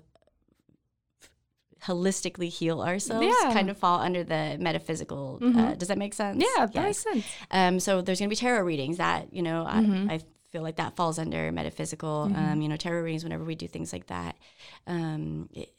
holistically 1.85 2.49
heal 2.49 2.81
ourselves 2.81 3.25
Yeah. 3.25 3.53
kind 3.53 3.69
of 3.69 3.77
fall 3.77 3.99
under 3.99 4.23
the 4.23 4.57
metaphysical. 4.59 5.39
Uh, 5.41 5.75
does 5.75 5.87
that 5.87 5.97
make 5.97 6.13
sense? 6.13 6.43
Yeah, 6.43 6.65
that 6.65 6.83
makes 6.83 6.99
sense. 6.99 7.25
Um, 7.51 7.79
so 7.79 8.01
there's 8.01 8.19
going 8.19 8.29
to 8.29 8.35
be 8.35 8.39
tarot 8.39 8.63
readings 8.63 8.97
that, 8.97 9.33
you 9.33 9.41
know, 9.41 9.63
I, 9.65 10.15
I 10.15 10.19
feel 10.51 10.61
like 10.61 10.77
that 10.77 10.95
falls 10.95 11.19
under 11.19 11.51
metaphysical, 11.51 12.31
um, 12.35 12.61
you 12.61 12.67
know, 12.67 12.75
tarot 12.75 13.01
readings 13.01 13.23
whenever 13.23 13.43
we 13.43 13.55
do 13.55 13.67
things 13.67 13.93
like 13.93 14.07
that. 14.07 14.35
Um, 14.87 15.49
it- 15.53 15.73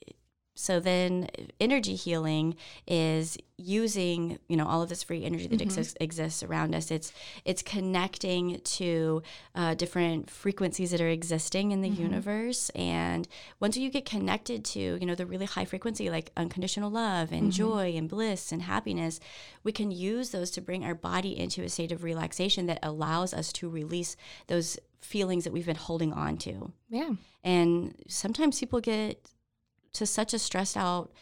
so 0.54 0.80
then 0.80 1.28
energy 1.58 1.94
healing 1.94 2.56
is 2.86 3.38
using, 3.56 4.38
you 4.48 4.56
know, 4.56 4.66
all 4.66 4.82
of 4.82 4.88
this 4.88 5.02
free 5.02 5.24
energy 5.24 5.46
that 5.46 5.56
mm-hmm. 5.56 5.62
exists, 5.62 5.96
exists 6.00 6.42
around 6.42 6.74
us. 6.74 6.90
It's, 6.90 7.12
it's 7.44 7.62
connecting 7.62 8.60
to 8.60 9.22
uh, 9.54 9.74
different 9.74 10.28
frequencies 10.28 10.90
that 10.90 11.00
are 11.00 11.08
existing 11.08 11.72
in 11.72 11.82
the 11.82 11.90
mm-hmm. 11.90 12.02
universe. 12.02 12.70
And 12.70 13.28
once 13.60 13.76
you 13.76 13.90
get 13.90 14.04
connected 14.04 14.64
to, 14.66 14.80
you 14.80 15.06
know, 15.06 15.14
the 15.14 15.26
really 15.26 15.46
high 15.46 15.64
frequency, 15.64 16.10
like 16.10 16.32
unconditional 16.36 16.90
love 16.90 17.32
and 17.32 17.44
mm-hmm. 17.44 17.50
joy 17.50 17.94
and 17.96 18.08
bliss 18.08 18.52
and 18.52 18.62
happiness, 18.62 19.20
we 19.62 19.72
can 19.72 19.90
use 19.90 20.30
those 20.30 20.50
to 20.52 20.60
bring 20.60 20.84
our 20.84 20.94
body 20.94 21.38
into 21.38 21.62
a 21.62 21.68
state 21.68 21.92
of 21.92 22.02
relaxation 22.02 22.66
that 22.66 22.80
allows 22.82 23.32
us 23.32 23.52
to 23.54 23.68
release 23.68 24.16
those 24.48 24.78
feelings 25.00 25.44
that 25.44 25.52
we've 25.52 25.66
been 25.66 25.76
holding 25.76 26.12
on 26.12 26.36
to. 26.38 26.72
Yeah. 26.88 27.12
And 27.42 27.94
sometimes 28.08 28.60
people 28.60 28.80
get 28.80 29.30
to 29.94 30.06
such 30.06 30.34
a 30.34 30.38
stressed 30.38 30.76
out 30.76 31.12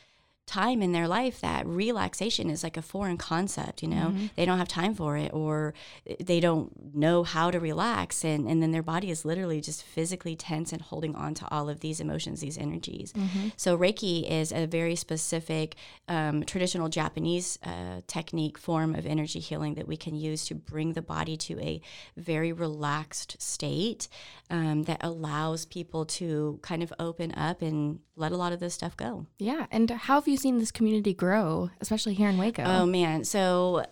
time 0.48 0.82
in 0.82 0.92
their 0.92 1.06
life 1.06 1.40
that 1.40 1.66
relaxation 1.66 2.50
is 2.50 2.62
like 2.64 2.76
a 2.76 2.82
foreign 2.82 3.18
concept, 3.18 3.82
you 3.82 3.88
know. 3.88 4.08
They 4.34 4.44
don't 4.44 4.58
have 4.58 4.68
time 4.68 4.94
for 4.94 5.16
it 5.16 5.32
or 5.32 5.74
they 6.18 6.40
don't 6.40 6.94
know 6.94 7.22
how 7.22 7.50
to 7.50 7.60
relax 7.60 8.24
and, 8.24 8.48
and 8.48 8.62
then 8.62 8.72
their 8.72 8.82
body 8.82 9.10
is 9.10 9.24
literally 9.24 9.60
just 9.60 9.82
physically 9.84 10.34
tense 10.34 10.72
and 10.72 10.80
holding 10.80 11.14
on 11.14 11.34
to 11.34 11.44
all 11.50 11.68
of 11.68 11.80
these 11.80 12.00
emotions, 12.00 12.40
these 12.40 12.58
energies. 12.58 13.12
So 13.56 13.76
Reiki 13.76 14.28
is 14.28 14.50
a 14.52 14.66
very 14.66 14.96
specific 14.96 15.76
um, 16.08 16.42
traditional 16.44 16.88
Japanese 16.88 17.58
uh, 17.62 18.00
technique 18.06 18.56
form 18.58 18.94
of 18.94 19.04
energy 19.06 19.40
healing 19.40 19.74
that 19.74 19.86
we 19.86 19.96
can 19.96 20.14
use 20.14 20.46
to 20.46 20.54
bring 20.54 20.94
the 20.94 21.02
body 21.02 21.36
to 21.36 21.60
a 21.60 21.80
very 22.16 22.52
relaxed 22.52 23.36
state 23.40 24.08
um, 24.48 24.84
that 24.84 25.00
allows 25.02 25.66
people 25.66 26.06
to 26.06 26.58
kind 26.62 26.82
of 26.82 26.92
open 26.98 27.32
up 27.34 27.60
and 27.60 28.00
let 28.16 28.32
a 28.32 28.36
lot 28.36 28.52
of 28.52 28.60
this 28.60 28.74
stuff 28.74 28.96
go. 28.96 29.26
Yeah. 29.38 29.66
And 29.70 29.90
how 29.90 30.14
have 30.14 30.26
you 30.26 30.37
seen 30.38 30.58
this 30.58 30.70
community 30.70 31.14
grow, 31.14 31.70
especially 31.80 32.14
here 32.14 32.28
in 32.28 32.38
Waco? 32.38 32.62
Oh 32.64 32.86
man, 32.86 33.24
so 33.24 33.84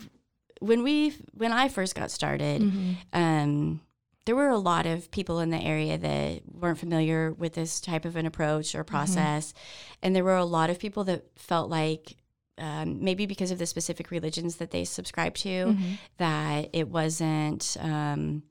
when 0.60 0.82
we 0.82 1.14
when 1.32 1.52
I 1.52 1.68
first 1.68 1.94
got 1.94 2.10
started, 2.10 2.62
um, 3.12 3.80
there 4.26 4.34
were 4.34 4.48
a 4.48 4.58
lot 4.58 4.86
of 4.86 5.10
people 5.10 5.40
in 5.40 5.50
the 5.50 5.58
area 5.58 5.98
that 5.98 6.42
weren't 6.50 6.78
familiar 6.78 7.32
with 7.32 7.52
this 7.54 7.80
type 7.80 8.04
of 8.06 8.16
an 8.16 8.24
approach 8.26 8.74
or 8.74 8.82
process, 8.84 9.52
and 10.02 10.14
there 10.16 10.24
were 10.24 10.36
a 10.36 10.44
lot 10.44 10.70
of 10.70 10.78
people 10.78 11.04
that 11.04 11.24
felt 11.36 11.70
like. 11.70 12.16
Um, 12.56 13.02
maybe 13.02 13.26
because 13.26 13.50
of 13.50 13.58
the 13.58 13.66
specific 13.66 14.12
religions 14.12 14.56
that 14.58 14.70
they 14.70 14.84
subscribe 14.84 15.34
to, 15.38 15.76
that 16.18 16.70
it 16.72 16.86
wasn't 16.88 17.76
um, 17.80 18.44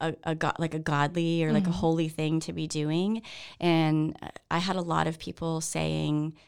a, 0.00 0.14
a 0.24 0.34
like 0.58 0.72
a 0.72 0.78
godly 0.78 1.44
or 1.44 1.52
like 1.52 1.66
a 1.66 1.70
holy 1.70 2.08
thing 2.08 2.40
to 2.40 2.54
be 2.54 2.66
doing, 2.66 3.20
and 3.60 4.16
I 4.50 4.58
had 4.58 4.76
a 4.76 4.80
lot 4.80 5.06
of 5.06 5.18
people 5.18 5.60
saying, 5.60 6.38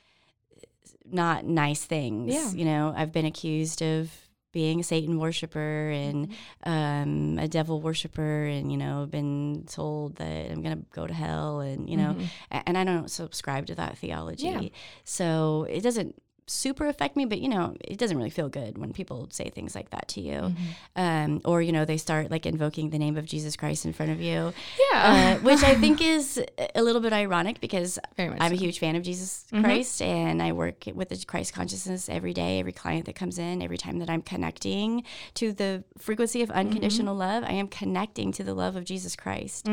not 1.11 1.45
nice 1.45 1.85
things. 1.85 2.33
Yeah. 2.33 2.51
You 2.53 2.65
know, 2.65 2.93
I've 2.97 3.13
been 3.13 3.27
accused 3.27 3.83
of 3.83 4.11
being 4.53 4.81
a 4.81 4.83
Satan 4.83 5.19
worshiper 5.21 5.91
and 5.91 6.33
um, 6.65 7.39
a 7.39 7.47
devil 7.47 7.81
worshiper, 7.81 8.45
and 8.47 8.71
you 8.73 8.79
know, 8.79 9.07
been 9.09 9.65
told 9.69 10.17
that 10.17 10.51
I'm 10.51 10.61
gonna 10.63 10.83
go 10.93 11.07
to 11.07 11.15
hell, 11.15 11.61
and 11.61 11.89
you 11.89 11.97
know, 11.97 12.17
a- 12.51 12.69
and 12.69 12.77
I 12.77 12.83
don't 12.85 13.09
subscribe 13.11 13.67
to 13.67 13.75
that 13.77 13.97
theology. 13.99 14.47
Yeah. 14.49 14.69
So 15.05 15.67
it 15.71 15.83
doesn't 15.83 16.21
super 16.51 16.87
affect 16.87 17.17
me, 17.17 17.25
but 17.25 17.39
you 17.41 17.49
know, 17.49 17.75
it 17.81 17.97
doesn't 17.99 18.17
really 18.17 18.31
feel 18.31 18.49
good 18.49 18.77
when 18.79 18.93
people 18.93 19.29
say 19.31 19.49
things 19.51 19.75
like 19.75 19.91
that 19.91 20.09
to 20.09 20.21
you, 20.21 20.53
um, 20.97 21.41
or 21.45 21.63
you 21.63 21.73
know, 21.73 21.85
they 21.85 21.97
start 21.97 22.31
like 22.31 22.45
invoking 22.47 22.91
the 22.91 22.99
name 22.99 23.17
of 23.17 23.25
Jesus 23.25 23.57
Christ 23.57 23.85
in 23.87 23.93
front 23.93 24.11
of 24.13 24.21
you, 24.21 24.53
Yeah. 24.93 25.37
uh, 25.39 25.43
which 25.43 25.63
I 25.63 25.75
think 25.75 26.01
is 26.15 26.43
a 26.75 26.83
little 26.83 27.01
bit 27.01 27.13
ironic 27.13 27.61
because 27.61 27.99
I'm 28.19 28.53
a 28.53 28.57
huge 28.57 28.79
fan 28.79 28.97
of 28.97 29.03
Jesus 29.03 29.47
Christ 29.51 30.03
and 30.03 30.43
I 30.43 30.53
work 30.53 30.85
with 30.95 31.09
the 31.11 31.25
Christ 31.27 31.55
consciousness 31.55 32.09
every 32.09 32.35
day, 32.35 32.59
every 32.59 32.73
client 32.73 33.07
that 33.07 33.15
comes 33.15 33.39
in, 33.39 33.63
every 33.63 33.79
time 33.79 33.99
that 34.01 34.11
I'm 34.11 34.23
connecting 34.23 35.05
to 35.35 35.53
the 35.53 35.85
frequency 35.99 36.43
of 36.43 36.51
unconditional 36.51 37.15
love, 37.15 37.45
I 37.45 37.53
am 37.53 37.69
connecting 37.69 38.33
to 38.33 38.43
the 38.45 38.55
love 38.55 38.75
of 38.77 38.85
Jesus 38.85 39.15
Christ. 39.17 39.69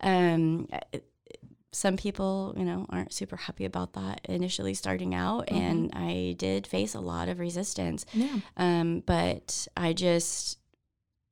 Um, 0.00 0.68
uh, 0.72 0.78
some 1.72 1.96
people, 1.96 2.54
you 2.56 2.64
know, 2.64 2.86
aren't 2.88 3.12
super 3.12 3.36
happy 3.36 3.64
about 3.64 3.92
that 3.94 4.20
initially 4.24 4.74
starting 4.74 5.14
out, 5.14 5.50
and 5.50 5.90
I 5.94 6.34
did 6.38 6.66
face 6.66 6.94
a 6.94 7.00
lot 7.00 7.28
of 7.28 7.38
resistance. 7.38 8.06
Yeah. 8.12 8.38
Um, 8.56 9.02
but 9.04 9.68
I 9.76 9.92
just 9.92 10.58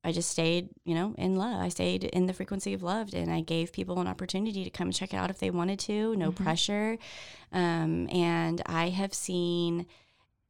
I 0.05 0.13
just 0.13 0.31
stayed, 0.31 0.69
you 0.85 0.95
know, 0.95 1.15
in 1.17 1.37
love. 1.37 1.61
I 1.61 1.71
stayed 1.71 2.05
in 2.05 2.27
the 2.27 2.35
frequency 2.35 2.75
of 2.75 2.83
love, 2.83 3.15
and 3.15 3.33
I 3.33 3.41
gave 3.41 3.73
people 3.73 4.01
an 4.01 4.07
opportunity 4.07 4.63
to 4.65 4.71
come 4.71 4.91
check 4.91 5.15
it 5.15 5.17
out 5.17 5.31
if 5.31 5.39
they 5.39 5.51
wanted 5.51 5.79
to. 5.81 6.15
No 6.17 6.31
pressure, 6.31 6.99
um, 7.53 8.09
and 8.11 8.61
I 8.67 8.91
have 8.91 9.15
seen 9.15 9.87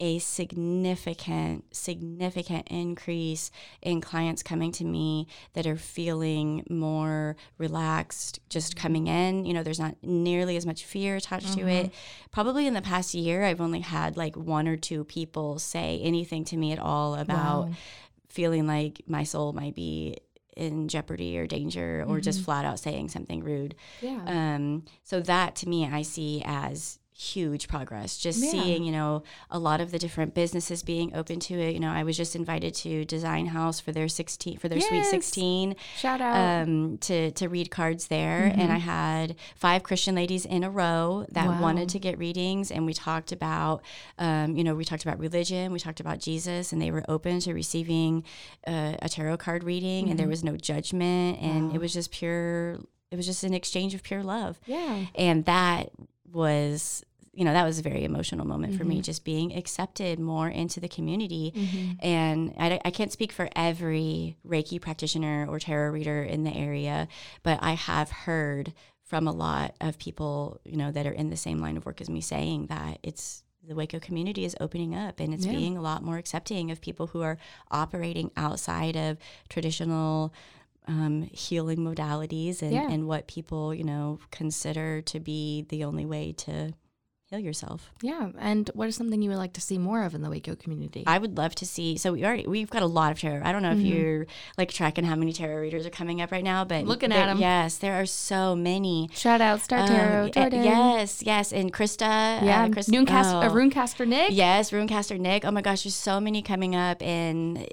a 0.01 0.19
significant, 0.19 1.65
significant 1.75 2.67
increase 2.69 3.51
in 3.81 4.01
clients 4.01 4.43
coming 4.43 4.73
to 4.73 4.85
me 4.85 5.29
that 5.53 5.67
are 5.67 5.77
feeling 5.77 6.65
more 6.69 7.37
relaxed, 7.59 8.41
just 8.49 8.75
mm-hmm. 8.75 8.83
coming 8.83 9.07
in. 9.07 9.45
You 9.45 9.55
know, 9.55 9.63
there's 9.63 9.81
not 9.81 9.97
nearly 10.03 10.57
as 10.57 10.67
much 10.67 10.85
fear 10.85 11.17
attached 11.17 11.55
to 11.55 11.69
it. 11.69 11.87
Mm-hmm. 11.87 12.31
Probably 12.33 12.67
in 12.67 12.75
the 12.75 12.83
past 12.83 13.15
year, 13.15 13.45
I've 13.45 13.61
only 13.61 13.81
had 13.81 14.17
like 14.17 14.37
one 14.37 14.67
or 14.67 14.77
two 14.77 15.05
people 15.05 15.59
say 15.59 16.01
anything 16.03 16.45
to 16.47 16.57
me 16.57 16.73
at 16.73 16.79
all 16.79 17.15
about 17.15 17.71
feeling 18.29 18.67
like 18.67 19.03
my 19.07 19.23
soul 19.23 19.53
might 19.53 19.77
be 19.77 20.17
in 20.57 20.89
jeopardy 20.89 21.39
or 21.39 21.47
danger 21.47 22.05
or 22.07 22.21
just 22.21 22.39
mm-hmm. 22.39 22.45
flat 22.45 22.65
out 22.65 22.79
saying 22.81 23.09
something 23.09 23.43
rude. 23.43 23.75
Yeah. 24.01 24.21
Um, 24.27 24.85
so 25.03 25.21
that 25.21 25.57
to 25.57 25.69
me, 25.69 25.87
I 25.87 26.03
see 26.03 26.43
as 26.45 26.99
huge 27.17 27.69
progress 27.69 28.19
just 28.19 28.43
Yeah. 28.43 28.51
seeing 28.51 28.83
you 28.85 28.91
know 28.91 29.23
a 29.49 29.59
lot 29.59 29.81
of 29.81 29.93
the 29.93 30.01
different 30.01 30.35
businesses 30.35 30.83
being 30.83 31.15
open 31.15 31.39
to 31.41 31.55
it 31.55 31.73
you 31.73 31.79
know 31.79 31.91
i 31.93 32.03
was 32.03 32.17
just 32.17 32.35
invited 32.35 32.75
to 32.75 33.05
design 33.05 33.47
house 33.47 33.79
for 33.79 33.93
their 33.93 34.09
16 34.09 34.59
for 34.59 34.69
their 34.69 34.81
sweet 34.81 35.05
16 35.05 35.77
Shout 35.97 36.21
out. 36.21 36.35
Mm-hmm. 36.35 36.71
um, 36.93 36.99
to 36.99 37.31
to 37.31 37.49
read 37.49 37.71
cards 37.71 38.09
there, 38.09 38.45
and 38.55 38.73
I 38.73 38.79
had 38.79 39.37
five 39.55 39.83
Christian 39.85 40.15
ladies 40.17 40.45
in 40.45 40.65
a 40.65 40.71
row 40.71 41.25
that 41.31 41.47
Wow. 41.47 41.61
wanted 41.61 41.89
to 41.91 41.99
get 41.99 42.19
readings, 42.19 42.71
and 42.71 42.85
we 42.87 42.93
talked 42.95 43.31
about, 43.33 43.83
um, 44.19 44.57
you 44.57 44.65
know, 44.65 44.75
we 44.75 44.85
talked 44.85 45.05
about 45.05 45.19
religion, 45.19 45.73
we 45.73 45.79
talked 45.79 46.01
about 46.01 46.19
Jesus, 46.19 46.73
and 46.73 46.81
they 46.83 46.91
were 46.91 47.05
open 47.09 47.41
to 47.41 47.53
receiving 47.55 48.25
uh, 48.67 48.95
a 49.03 49.09
tarot 49.09 49.37
card 49.39 49.63
reading, 49.65 50.03
Mm-hmm. 50.05 50.11
and 50.11 50.19
there 50.19 50.29
was 50.29 50.43
no 50.43 50.57
judgment, 50.57 51.41
and 51.41 51.75
it 51.75 51.79
was 51.81 51.93
just 51.93 52.11
pure. 52.11 52.81
It 53.11 53.17
was 53.17 53.27
just 53.27 53.45
an 53.45 53.55
exchange 53.55 53.95
of 53.95 54.03
pure 54.03 54.23
love, 54.25 54.59
yeah. 54.67 55.07
and 55.15 55.45
that 55.45 55.91
was. 56.35 57.05
You 57.37 57.45
know, 57.45 57.53
that 57.53 57.65
was 57.65 57.81
a 57.81 57.83
very 57.83 58.05
emotional 58.05 58.47
moment 58.47 58.75
for 58.75 58.85
Mm-hmm. 58.85 58.89
me, 58.91 59.01
just 59.03 59.25
being 59.25 59.57
accepted 59.57 60.21
more 60.21 60.49
into 60.49 60.79
the 60.79 60.87
community. 60.89 61.53
And 62.01 62.55
I, 62.57 62.81
I 62.85 62.91
can't 62.93 63.11
speak 63.11 63.33
for 63.33 63.49
every 63.57 64.37
Reiki 64.47 64.81
practitioner 64.81 65.45
or 65.49 65.59
tarot 65.59 65.91
reader 65.91 66.23
in 66.23 66.45
the 66.45 66.55
area, 66.55 67.09
but 67.43 67.59
I 67.61 67.73
have 67.73 68.11
heard 68.11 68.73
from 69.03 69.27
a 69.27 69.33
lot 69.33 69.75
of 69.81 69.99
people, 69.99 70.61
you 70.65 70.77
know, 70.77 70.93
that 70.93 71.09
are 71.09 71.13
in 71.13 71.31
the 71.31 71.37
same 71.37 71.59
line 71.59 71.77
of 71.77 71.85
work 71.87 72.01
as 72.01 72.09
me 72.09 72.21
saying 72.21 72.67
that 72.67 73.01
it's 73.03 73.43
the 73.67 73.75
Waco 73.75 73.99
community 73.99 74.45
is 74.45 74.55
opening 74.61 74.95
up 74.95 75.19
and 75.19 75.35
it's 75.35 75.45
Yeah. 75.47 75.53
being 75.53 75.77
a 75.77 75.83
lot 75.83 76.05
more 76.05 76.19
accepting 76.19 76.71
of 76.71 76.81
people 76.81 77.09
who 77.09 77.23
are 77.23 77.39
operating 77.69 78.31
outside 78.37 78.97
of 78.97 79.19
traditional 79.49 80.33
um, 80.87 81.23
healing 81.33 81.79
modalities 81.79 82.63
and, 82.63 82.73
Yeah. 82.73 82.91
and 82.91 83.07
what 83.07 83.27
people, 83.27 83.75
you 83.75 83.85
know, 83.85 84.19
consider 84.31 85.01
to 85.03 85.21
be 85.21 85.65
the 85.69 85.85
only 85.85 86.05
way 86.05 86.33
to 86.39 86.75
heal 87.27 87.39
yourself. 87.39 87.91
Yeah. 88.03 88.29
And 88.39 88.71
what 88.75 88.87
is 88.89 88.95
something 88.97 89.23
you 89.23 89.31
would 89.31 89.39
like 89.39 89.55
to 89.55 89.61
see 89.63 89.79
more 89.79 90.03
of 90.03 90.15
in 90.15 90.21
the 90.21 90.29
Waco 90.29 90.55
community? 90.55 91.05
I 91.07 91.17
would 91.17 91.39
love 91.39 91.55
to 91.55 91.65
see. 91.67 91.97
So 91.97 92.13
we 92.13 92.23
already 92.23 92.47
we've 92.47 92.69
got 92.69 92.83
a 92.83 92.87
lot 92.87 93.13
of 93.13 93.19
tarot. 93.19 93.41
I 93.45 93.51
don't 93.51 93.63
know 93.63 93.73
if 93.73 93.79
you're 93.81 94.27
like 94.59 94.71
tracking 94.71 95.05
how 95.05 95.15
many 95.17 95.33
tarot 95.33 95.57
readers 95.59 95.87
are 95.87 95.91
coming 95.91 96.21
up 96.21 96.31
right 96.31 96.45
now, 96.45 96.67
but 96.67 96.81
Mm-hmm. 96.81 96.89
Looking 96.89 97.13
at 97.13 97.27
them. 97.29 97.39
Yes, 97.39 97.79
there 97.79 97.95
are 97.99 98.05
so 98.05 98.55
many. 98.55 99.09
Shout 99.15 99.41
out 99.41 99.63
Star 99.63 99.79
Um, 99.81 99.89
Tarot, 99.89 100.29
Jordan. 100.31 100.65
yes, 100.65 101.23
yes, 101.23 101.51
and 101.51 101.73
Krista. 101.73 102.43
Yeah. 102.43 102.65
uh, 102.65 102.69
Chris, 102.69 102.91
Runecast- 102.91 103.43
uh, 103.43 103.49
oh. 103.49 103.55
Runecaster 103.55 104.07
Nick. 104.07 104.33
Yes, 104.33 104.71
Runecaster 104.71 105.19
Nick. 105.19 105.47
Oh 105.47 105.51
my 105.51 105.63
gosh, 105.63 105.85
there's 105.85 105.95
so 105.97 106.21
many 106.21 106.43
coming 106.43 106.77
up, 106.77 107.01
and 107.03 107.67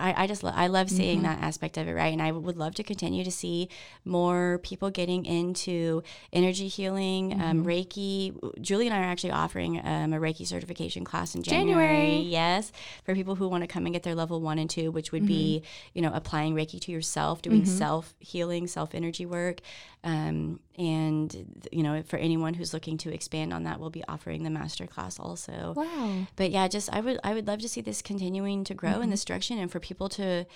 I, 0.00 0.22
I 0.24 0.26
just 0.26 0.42
lo- 0.42 0.52
I 0.54 0.66
love 0.68 0.88
seeing 0.90 1.18
Mm-hmm. 1.18 1.26
that 1.26 1.40
aspect 1.42 1.76
of 1.76 1.86
it, 1.88 1.92
right? 1.92 2.12
And 2.12 2.22
I 2.22 2.32
would 2.32 2.56
love 2.56 2.74
to 2.76 2.82
continue 2.82 3.22
to 3.24 3.30
see 3.30 3.68
more 4.04 4.58
people 4.62 4.90
getting 4.90 5.24
into 5.26 6.02
energy 6.32 6.68
healing, 6.68 7.32
um, 7.34 7.64
Mm-hmm. 7.64 7.68
Reiki. 7.68 8.60
Julie 8.62 8.86
and 8.86 8.94
I 8.94 9.00
are 9.00 9.04
actually 9.10 9.32
offering 9.32 9.78
um, 9.84 10.12
a 10.12 10.18
Reiki 10.18 10.46
certification 10.46 11.04
class 11.04 11.34
in 11.34 11.42
January. 11.42 11.86
January. 11.86 12.16
Yes, 12.22 12.72
for 13.04 13.14
people 13.14 13.34
who 13.34 13.48
want 13.48 13.62
to 13.62 13.68
come 13.68 13.86
and 13.86 13.92
get 13.92 14.02
their 14.02 14.14
level 14.14 14.40
one 14.40 14.58
and 14.58 14.70
two, 14.70 14.90
which 14.90 15.12
would 15.12 15.26
be 15.26 15.60
Mm-hmm. 15.62 15.90
you 15.94 16.02
know 16.02 16.12
applying 16.14 16.54
Reiki 16.54 16.80
to 16.80 16.92
yourself, 16.92 17.42
doing 17.42 17.64
self 17.64 18.14
healing, 18.18 18.66
self 18.66 18.94
energy 18.94 19.26
work, 19.26 19.60
um, 20.02 20.60
and 20.78 21.66
you 21.72 21.82
know 21.82 22.02
for 22.02 22.16
anyone 22.16 22.54
who's 22.54 22.72
looking 22.72 22.96
to 22.98 23.12
expand 23.12 23.52
on 23.52 23.64
that, 23.64 23.80
we'll 23.80 23.90
be 23.90 24.04
offering 24.08 24.42
the 24.42 24.50
master 24.50 24.86
class 24.86 25.18
also. 25.18 25.74
Wow. 25.76 26.26
but 26.36 26.50
yeah 26.50 26.68
just 26.68 26.92
i 26.92 27.00
would 27.00 27.18
i 27.24 27.34
would 27.34 27.46
love 27.46 27.60
to 27.60 27.68
see 27.68 27.80
this 27.80 28.02
continuing 28.02 28.64
to 28.64 28.74
grow 28.74 29.00
in 29.00 29.10
this 29.10 29.24
direction 29.24 29.58
and 29.58 29.70
for 29.70 29.80
people 29.80 30.08
to 30.10 30.46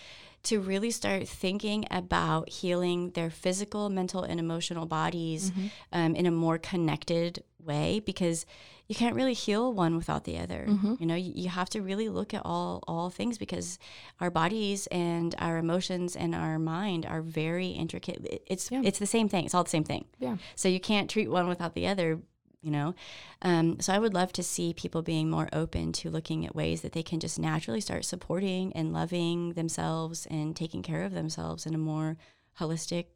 to 0.44 0.60
really 0.60 0.90
start 0.90 1.26
thinking 1.26 1.86
about 1.90 2.48
healing 2.48 3.10
their 3.10 3.30
physical 3.30 3.88
mental 3.88 4.22
and 4.22 4.38
emotional 4.38 4.86
bodies 4.86 5.52
um, 5.92 6.14
in 6.14 6.26
a 6.26 6.30
more 6.30 6.58
connected 6.58 7.42
way 7.58 8.00
because 8.04 8.44
you 8.88 8.94
can't 8.94 9.16
really 9.16 9.32
heal 9.34 9.72
one 9.72 9.96
without 9.96 10.24
the 10.24 10.38
other 10.38 10.66
you 11.00 11.06
know 11.06 11.14
you, 11.14 11.32
you 11.34 11.48
have 11.48 11.70
to 11.70 11.80
really 11.80 12.08
look 12.08 12.34
at 12.34 12.42
all 12.44 12.82
all 12.86 13.08
things 13.10 13.38
because 13.38 13.78
our 14.20 14.30
bodies 14.30 14.86
and 14.88 15.34
our 15.38 15.56
emotions 15.58 16.14
and 16.16 16.34
our 16.34 16.58
mind 16.58 17.06
are 17.06 17.22
very 17.22 17.68
intricate 17.68 18.20
It- 18.26 18.42
it's 18.46 18.70
it's 18.72 18.98
the 18.98 19.06
same 19.06 19.28
thing 19.28 19.44
it's 19.44 19.54
all 19.54 19.64
the 19.64 19.70
same 19.78 19.84
thing 19.84 20.04
Yeah. 20.18 20.36
so 20.54 20.68
you 20.68 20.80
can't 20.80 21.08
treat 21.10 21.30
one 21.30 21.48
without 21.48 21.74
the 21.74 21.86
other, 21.86 22.20
you 22.62 22.70
know? 22.70 22.94
Um, 23.42 23.78
so 23.80 23.92
I 23.92 23.98
would 23.98 24.14
love 24.14 24.32
to 24.34 24.42
see 24.42 24.72
people 24.72 25.02
being 25.02 25.28
more 25.30 25.48
open 25.52 25.92
to 26.00 26.10
looking 26.10 26.46
at 26.46 26.54
ways 26.54 26.80
that 26.82 26.92
they 26.92 27.02
can 27.02 27.20
just 27.20 27.38
naturally 27.38 27.80
start 27.80 28.04
supporting 28.06 28.72
and 28.74 28.92
loving 28.92 29.52
themselves 29.54 30.26
and 30.30 30.54
taking 30.56 30.82
care 30.82 31.02
of 31.04 31.12
themselves 31.12 31.66
in 31.66 31.74
a 31.74 31.78
more 31.92 32.16
holistic 32.60 33.06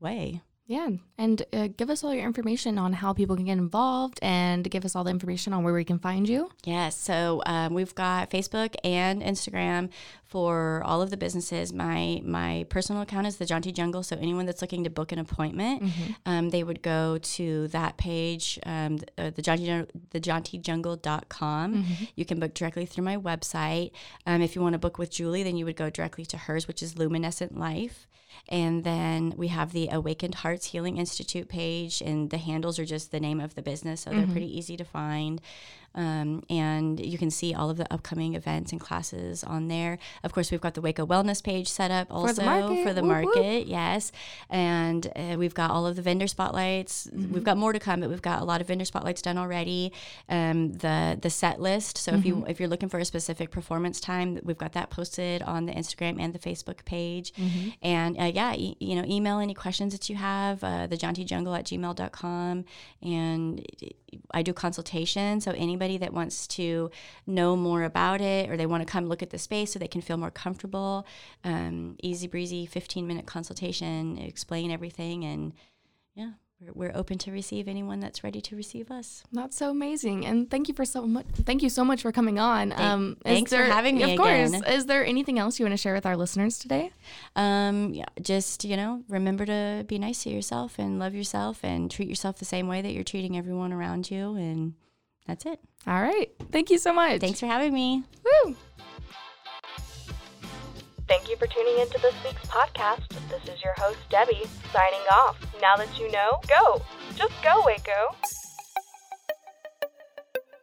way. 0.00 0.40
Yeah. 0.66 0.88
And 1.18 1.42
uh, 1.52 1.68
give 1.76 1.90
us 1.90 2.04
all 2.04 2.14
your 2.14 2.24
information 2.24 2.78
on 2.78 2.92
how 2.92 3.12
people 3.12 3.36
can 3.36 3.44
get 3.44 3.58
involved 3.58 4.18
and 4.22 4.68
give 4.70 4.84
us 4.84 4.94
all 4.94 5.04
the 5.04 5.10
information 5.10 5.52
on 5.52 5.64
where 5.64 5.74
we 5.74 5.84
can 5.84 5.98
find 5.98 6.28
you. 6.28 6.50
Yes. 6.64 6.96
So 6.96 7.42
um, 7.46 7.74
we've 7.74 7.94
got 7.94 8.30
Facebook 8.30 8.74
and 8.84 9.22
Instagram 9.22 9.90
for 10.24 10.82
all 10.86 11.02
of 11.02 11.10
the 11.10 11.16
businesses. 11.16 11.72
My 11.72 12.22
my 12.24 12.64
personal 12.70 13.02
account 13.02 13.26
is 13.26 13.36
the 13.36 13.44
Jaunty 13.44 13.72
Jungle. 13.72 14.02
So 14.02 14.16
anyone 14.16 14.46
that's 14.46 14.62
looking 14.62 14.84
to 14.84 14.90
book 14.90 15.12
an 15.12 15.18
appointment, 15.18 15.82
um, 16.26 16.50
they 16.50 16.62
would 16.62 16.80
go 16.80 17.18
to 17.18 17.68
that 17.68 17.96
page, 17.96 18.58
um, 18.64 18.98
uh, 19.18 19.30
the 19.30 19.42
Jaunty 19.42 19.86
the 20.10 20.20
JauntyJungle.com. 20.20 21.84
You 22.16 22.24
can 22.24 22.38
book 22.40 22.54
directly 22.54 22.86
through 22.86 23.04
my 23.04 23.16
website. 23.16 23.90
Um, 24.26 24.40
if 24.40 24.54
you 24.54 24.62
want 24.62 24.74
to 24.74 24.78
book 24.78 24.96
with 24.96 25.10
Julie, 25.10 25.42
then 25.42 25.56
you 25.56 25.64
would 25.64 25.76
go 25.76 25.90
directly 25.90 26.24
to 26.26 26.36
hers, 26.36 26.66
which 26.68 26.82
is 26.82 26.96
Luminescent 26.96 27.58
Life. 27.58 28.06
And 28.48 28.84
then 28.84 29.34
we 29.36 29.48
have 29.48 29.72
the 29.72 29.88
Awakened 29.90 30.36
Hearts 30.36 30.66
Healing 30.66 30.98
Institute 30.98 31.48
page, 31.48 32.02
and 32.02 32.30
the 32.30 32.38
handles 32.38 32.78
are 32.78 32.84
just 32.84 33.10
the 33.10 33.20
name 33.20 33.40
of 33.40 33.54
the 33.54 33.62
business, 33.62 34.02
so 34.02 34.10
they're 34.10 34.20
mm-hmm. 34.20 34.32
pretty 34.32 34.58
easy 34.58 34.76
to 34.76 34.84
find. 34.84 35.40
Um, 35.94 36.42
and 36.48 36.98
you 37.04 37.18
can 37.18 37.30
see 37.30 37.52
all 37.54 37.68
of 37.70 37.76
the 37.76 37.92
upcoming 37.92 38.34
events 38.34 38.72
and 38.72 38.80
classes 38.80 39.44
on 39.44 39.68
there. 39.68 39.98
Of 40.24 40.32
course, 40.32 40.50
we've 40.50 40.60
got 40.60 40.74
the 40.74 40.80
Waco 40.80 41.06
Wellness 41.06 41.42
page 41.42 41.68
set 41.68 41.90
up 41.90 42.06
also 42.10 42.34
the 42.34 42.44
market. 42.44 42.82
for 42.86 42.92
the 42.94 43.02
market. 43.02 43.66
Yes, 43.66 44.10
and 44.50 45.06
uh, 45.16 45.36
we've 45.38 45.54
got 45.54 45.70
all 45.70 45.86
of 45.86 45.96
the 45.96 46.02
vendor 46.02 46.26
spotlights. 46.26 47.06
Mm-hmm. 47.08 47.32
We've 47.34 47.44
got 47.44 47.56
more 47.58 47.72
to 47.72 47.78
come, 47.78 48.00
but 48.00 48.08
we've 48.10 48.22
got 48.22 48.40
a 48.40 48.44
lot 48.44 48.60
of 48.60 48.68
vendor 48.68 48.84
spotlights 48.84 49.20
done 49.22 49.36
already. 49.38 49.92
Um, 50.28 50.72
the 50.72 51.18
the 51.20 51.30
set 51.30 51.60
list. 51.60 51.98
So 51.98 52.12
if 52.12 52.20
Mm-hmm. 52.20 52.26
you 52.28 52.44
if 52.48 52.58
you're 52.60 52.68
looking 52.68 52.88
for 52.88 52.98
a 52.98 53.04
specific 53.04 53.50
performance 53.50 54.00
time, 54.00 54.38
we've 54.44 54.56
got 54.58 54.72
that 54.72 54.88
posted 54.90 55.42
on 55.42 55.66
the 55.66 55.72
Instagram 55.72 56.20
and 56.20 56.32
the 56.32 56.38
Facebook 56.38 56.84
page. 56.84 57.32
Mm-hmm. 57.34 57.68
And 57.82 58.18
uh, 58.18 58.30
yeah, 58.34 58.54
e- 58.54 58.76
you 58.80 58.94
know, 58.94 59.04
email 59.06 59.40
any 59.40 59.54
questions 59.54 59.92
that 59.92 60.08
you 60.08 60.16
have. 60.16 60.62
Uh, 60.64 60.86
the 60.86 60.96
Jungle 60.96 61.54
at 61.54 61.64
gmail.com. 61.66 62.64
and 63.02 63.66
I 64.32 64.42
do 64.42 64.52
consultation. 64.52 65.40
So 65.40 65.50
anybody 65.52 65.81
that 65.98 66.12
wants 66.12 66.46
to 66.48 66.90
know 67.26 67.56
more 67.56 67.82
about 67.82 68.20
it 68.20 68.48
or 68.50 68.56
they 68.56 68.66
want 68.66 68.86
to 68.86 68.90
come 68.90 69.06
look 69.06 69.22
at 69.22 69.30
the 69.30 69.38
space 69.38 69.72
so 69.72 69.78
they 69.78 69.88
can 69.88 70.00
feel 70.00 70.16
more 70.16 70.30
comfortable, 70.30 71.06
um, 71.44 71.96
easy 72.02 72.26
breezy, 72.26 72.66
15 72.66 73.06
minute 73.06 73.26
consultation, 73.26 74.18
explain 74.18 74.70
everything. 74.70 75.24
And 75.24 75.52
yeah, 76.14 76.30
we're, 76.60 76.72
we're 76.74 76.92
open 76.96 77.18
to 77.18 77.32
receive 77.32 77.68
anyone 77.68 78.00
that's 78.00 78.22
ready 78.22 78.40
to 78.40 78.56
receive 78.56 78.90
us. 78.90 79.24
That's 79.32 79.56
so 79.56 79.70
amazing, 79.70 80.24
and 80.26 80.50
thank 80.50 80.68
you 80.68 80.74
for 80.74 80.84
so 80.84 81.06
much. 81.06 81.26
Thank 81.44 81.62
you 81.62 81.68
so 81.68 81.84
much 81.84 82.02
for 82.02 82.12
coming 82.12 82.38
on. 82.38 82.72
Um, 82.72 83.16
is 83.24 83.32
thanks 83.32 83.52
for 83.52 83.62
having 83.64 83.96
me 83.96 84.12
Of 84.12 84.18
course. 84.18 84.50
again. 84.50 84.64
Is 84.64 84.86
there 84.86 85.04
anything 85.04 85.38
else 85.38 85.58
you 85.58 85.64
want 85.64 85.72
to 85.72 85.76
share 85.76 85.94
with 85.94 86.06
our 86.06 86.16
listeners 86.16 86.58
today? 86.58 86.90
Um, 87.36 87.92
yeah, 87.94 88.04
just, 88.20 88.64
you 88.64 88.76
know, 88.76 89.02
remember 89.08 89.46
to 89.46 89.84
be 89.88 89.98
nice 89.98 90.22
to 90.24 90.30
yourself 90.30 90.78
and 90.78 90.98
love 90.98 91.14
yourself 91.14 91.60
and 91.64 91.90
treat 91.90 92.08
yourself 92.08 92.38
the 92.38 92.44
same 92.44 92.68
way 92.68 92.82
that 92.82 92.92
you're 92.92 93.04
treating 93.04 93.36
everyone 93.36 93.72
around 93.72 94.10
you. 94.10 94.34
And 94.36 94.74
that's 95.26 95.46
it. 95.46 95.60
All 95.86 96.00
right. 96.00 96.30
Thank 96.50 96.70
you 96.70 96.78
so 96.78 96.92
much. 96.92 97.20
Thanks 97.20 97.40
for 97.40 97.46
having 97.46 97.72
me. 97.72 98.02
Woo. 98.24 98.56
Thank 101.08 101.28
you 101.28 101.36
for 101.36 101.46
tuning 101.46 101.78
into 101.78 101.98
this 102.00 102.14
week's 102.24 102.46
podcast. 102.46 103.08
This 103.28 103.54
is 103.54 103.62
your 103.62 103.74
host, 103.76 103.98
Debbie, 104.08 104.44
signing 104.72 105.04
off. 105.10 105.36
Now 105.60 105.76
that 105.76 105.98
you 105.98 106.10
know, 106.10 106.40
go. 106.48 106.80
Just 107.16 107.34
go, 107.42 107.62
Waco. 107.66 108.16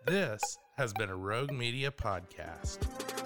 This 0.07 0.41
has 0.77 0.91
been 0.93 1.09
a 1.09 1.15
Rogue 1.15 1.51
Media 1.51 1.91
podcast. 1.91 3.18